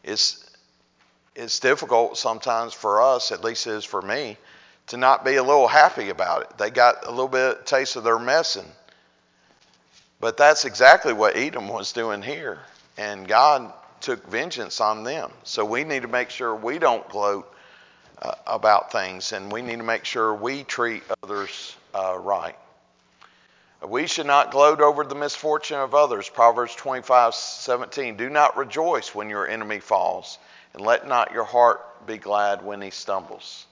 it's 0.03 0.43
it's 1.37 1.61
difficult 1.61 2.17
sometimes 2.17 2.73
for 2.73 3.03
us, 3.03 3.31
at 3.31 3.45
least 3.45 3.67
it 3.67 3.73
is 3.73 3.85
for 3.85 4.01
me, 4.01 4.39
to 4.87 4.97
not 4.97 5.25
be 5.25 5.37
a 5.37 5.43
little 5.43 5.69
happy 5.69 6.09
about 6.09 6.43
it. 6.43 6.59
They 6.59 6.71
got 6.71 7.07
a 7.07 7.11
little 7.11 7.29
bit 7.29 7.59
of 7.59 7.65
taste 7.67 7.97
of 7.97 8.05
their 8.05 8.19
messing. 8.19 8.71
But 10.19 10.39
that's 10.39 10.65
exactly 10.65 11.13
what 11.13 11.37
Edom 11.37 11.69
was 11.69 11.93
doing 11.93 12.23
here. 12.23 12.59
And 12.97 13.29
God 13.29 13.71
took 14.07 14.25
vengeance 14.29 14.81
on 14.81 15.03
them. 15.03 15.33
So 15.43 15.65
we 15.65 15.83
need 15.83 16.03
to 16.03 16.09
make 16.09 16.31
sure 16.31 16.55
we 16.55 16.79
don't 16.79 17.07
gloat 17.09 17.53
uh, 18.23 18.35
about 18.47 18.93
things 18.93 19.33
and 19.33 19.51
we 19.51 19.63
need 19.63 19.79
to 19.79 19.83
make 19.83 20.05
sure 20.05 20.33
we 20.33 20.63
treat 20.63 21.03
others 21.25 21.75
uh, 21.93 22.17
right. 22.17 22.55
We 23.85 24.07
should 24.07 24.27
not 24.27 24.53
gloat 24.53 24.81
over 24.81 25.03
the 25.03 25.17
misfortune 25.17 25.79
of 25.79 25.93
others. 25.93 26.29
Proverbs 26.29 26.77
25, 26.77 27.35
17. 27.35 28.17
Do 28.17 28.31
not 28.31 28.57
rejoice 28.57 29.13
when 29.13 29.29
your 29.29 29.49
enemy 29.49 29.81
falls 29.81 30.39
and 30.73 30.87
let 30.87 31.09
not 31.09 31.33
your 31.33 31.43
heart 31.43 32.07
be 32.07 32.17
glad 32.17 32.65
when 32.65 32.81
he 32.81 32.91
stumbles. 32.91 33.67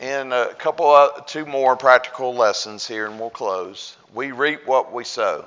And 0.00 0.32
a 0.32 0.52
couple 0.54 0.86
of, 0.86 1.26
two 1.26 1.46
more 1.46 1.76
practical 1.76 2.34
lessons 2.34 2.88
here, 2.88 3.06
and 3.06 3.20
we'll 3.20 3.30
close. 3.30 3.96
We 4.12 4.32
reap 4.32 4.66
what 4.66 4.92
we 4.92 5.04
sow. 5.04 5.44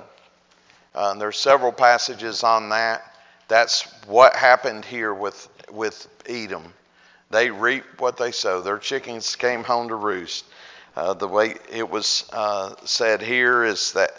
Uh, 0.94 1.12
there's 1.14 1.36
several 1.36 1.72
passages 1.72 2.42
on 2.42 2.70
that. 2.70 3.03
That's 3.48 3.82
what 4.06 4.34
happened 4.34 4.84
here 4.84 5.12
with 5.12 5.48
with 5.70 6.08
Edom. 6.26 6.72
They 7.30 7.50
reap 7.50 7.84
what 7.98 8.16
they 8.16 8.30
sow. 8.30 8.60
Their 8.60 8.78
chickens 8.78 9.36
came 9.36 9.64
home 9.64 9.88
to 9.88 9.94
roost. 9.94 10.44
Uh, 10.96 11.14
the 11.14 11.26
way 11.26 11.56
it 11.72 11.88
was 11.88 12.28
uh, 12.32 12.74
said 12.84 13.20
here 13.20 13.64
is 13.64 13.92
that 13.92 14.12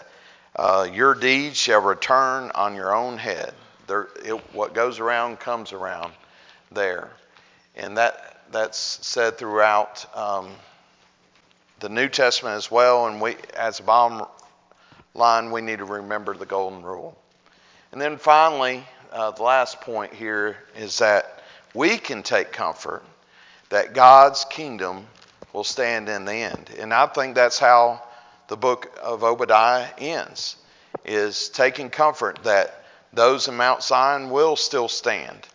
uh, 0.55 0.87
your 0.91 1.15
deeds 1.15 1.57
shall 1.57 1.81
return 1.81 2.51
on 2.53 2.75
your 2.75 2.93
own 2.93 3.17
head. 3.17 3.53
There, 3.87 4.09
it, 4.23 4.33
what 4.53 4.73
goes 4.73 4.99
around 4.99 5.39
comes 5.39 5.71
around 5.71 6.11
there. 6.71 7.11
And 7.75 7.97
that 7.97 8.41
that's 8.51 8.77
said 8.77 9.37
throughout 9.37 10.05
um, 10.15 10.51
the 11.79 11.89
New 11.89 12.09
Testament 12.09 12.55
as 12.55 12.69
well. 12.69 13.07
And 13.07 13.21
we, 13.21 13.37
as 13.55 13.79
a 13.79 13.83
bottom 13.83 14.27
line, 15.13 15.51
we 15.51 15.61
need 15.61 15.79
to 15.79 15.85
remember 15.85 16.35
the 16.35 16.45
golden 16.45 16.83
rule. 16.83 17.17
And 17.91 18.01
then 18.01 18.17
finally, 18.17 18.83
uh, 19.15 19.31
the 19.31 19.43
last 19.43 19.79
point 19.79 20.13
here 20.13 20.57
is 20.75 20.97
that 20.97 21.41
we 21.73 21.97
can 21.97 22.21
take 22.21 22.51
comfort 22.51 23.01
that 23.69 23.93
God's 23.93 24.45
kingdom 24.45 25.07
will 25.53 25.63
stand 25.63 26.09
in 26.09 26.25
the 26.25 26.33
end. 26.33 26.69
And 26.77 26.93
I 26.93 27.07
think 27.07 27.33
that's 27.33 27.57
how 27.57 28.03
the 28.49 28.57
book 28.57 28.93
of 29.01 29.23
Obadiah 29.23 29.87
ends, 29.97 30.57
is 31.05 31.47
taking 31.49 31.89
comfort 31.89 32.43
that 32.43 32.83
those 33.13 33.47
in 33.47 33.55
Mount 33.55 33.81
Zion 33.81 34.29
will 34.29 34.57
still 34.57 34.89
stand. 34.89 35.47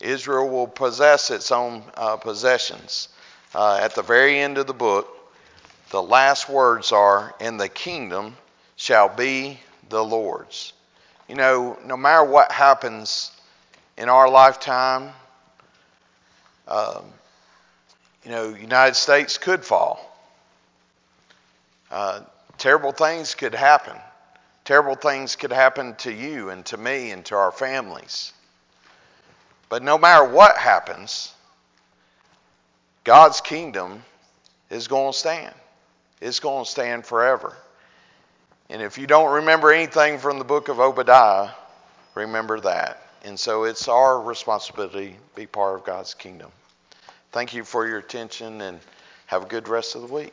Israel 0.00 0.48
will 0.48 0.66
possess 0.66 1.30
its 1.30 1.52
own 1.52 1.84
uh, 1.94 2.16
possessions. 2.16 3.08
Uh, 3.54 3.78
at 3.80 3.94
the 3.94 4.02
very 4.02 4.40
end 4.40 4.58
of 4.58 4.66
the 4.66 4.74
book, 4.74 5.08
the 5.90 6.02
last 6.02 6.48
words 6.48 6.90
are, 6.90 7.32
And 7.40 7.60
the 7.60 7.68
kingdom 7.68 8.36
shall 8.74 9.08
be 9.08 9.60
the 9.88 10.04
Lord's. 10.04 10.72
You 11.28 11.36
know, 11.36 11.78
no 11.84 11.96
matter 11.96 12.24
what 12.24 12.52
happens 12.52 13.30
in 13.96 14.08
our 14.08 14.28
lifetime, 14.28 15.12
um, 16.68 17.04
you 18.24 18.30
know, 18.30 18.54
United 18.54 18.94
States 18.94 19.38
could 19.38 19.64
fall. 19.64 20.10
Uh, 21.90 22.20
terrible 22.58 22.92
things 22.92 23.34
could 23.34 23.54
happen. 23.54 23.96
Terrible 24.64 24.94
things 24.94 25.36
could 25.36 25.52
happen 25.52 25.94
to 25.96 26.12
you 26.12 26.50
and 26.50 26.64
to 26.66 26.76
me 26.76 27.10
and 27.10 27.24
to 27.26 27.36
our 27.36 27.52
families. 27.52 28.32
But 29.68 29.82
no 29.82 29.98
matter 29.98 30.24
what 30.24 30.56
happens, 30.56 31.32
God's 33.04 33.40
kingdom 33.40 34.02
is 34.70 34.88
going 34.88 35.12
to 35.12 35.18
stand. 35.18 35.54
It's 36.20 36.40
going 36.40 36.64
to 36.64 36.70
stand 36.70 37.04
forever. 37.04 37.54
And 38.70 38.80
if 38.80 38.98
you 38.98 39.06
don't 39.06 39.34
remember 39.34 39.72
anything 39.72 40.18
from 40.18 40.38
the 40.38 40.44
book 40.44 40.68
of 40.68 40.80
Obadiah, 40.80 41.50
remember 42.14 42.60
that. 42.60 43.00
And 43.24 43.38
so 43.38 43.64
it's 43.64 43.88
our 43.88 44.20
responsibility 44.20 45.10
to 45.10 45.36
be 45.36 45.46
part 45.46 45.76
of 45.76 45.84
God's 45.84 46.14
kingdom. 46.14 46.50
Thank 47.32 47.54
you 47.54 47.64
for 47.64 47.86
your 47.86 47.98
attention 47.98 48.60
and 48.60 48.80
have 49.26 49.42
a 49.42 49.46
good 49.46 49.68
rest 49.68 49.94
of 49.96 50.02
the 50.06 50.12
week. 50.12 50.32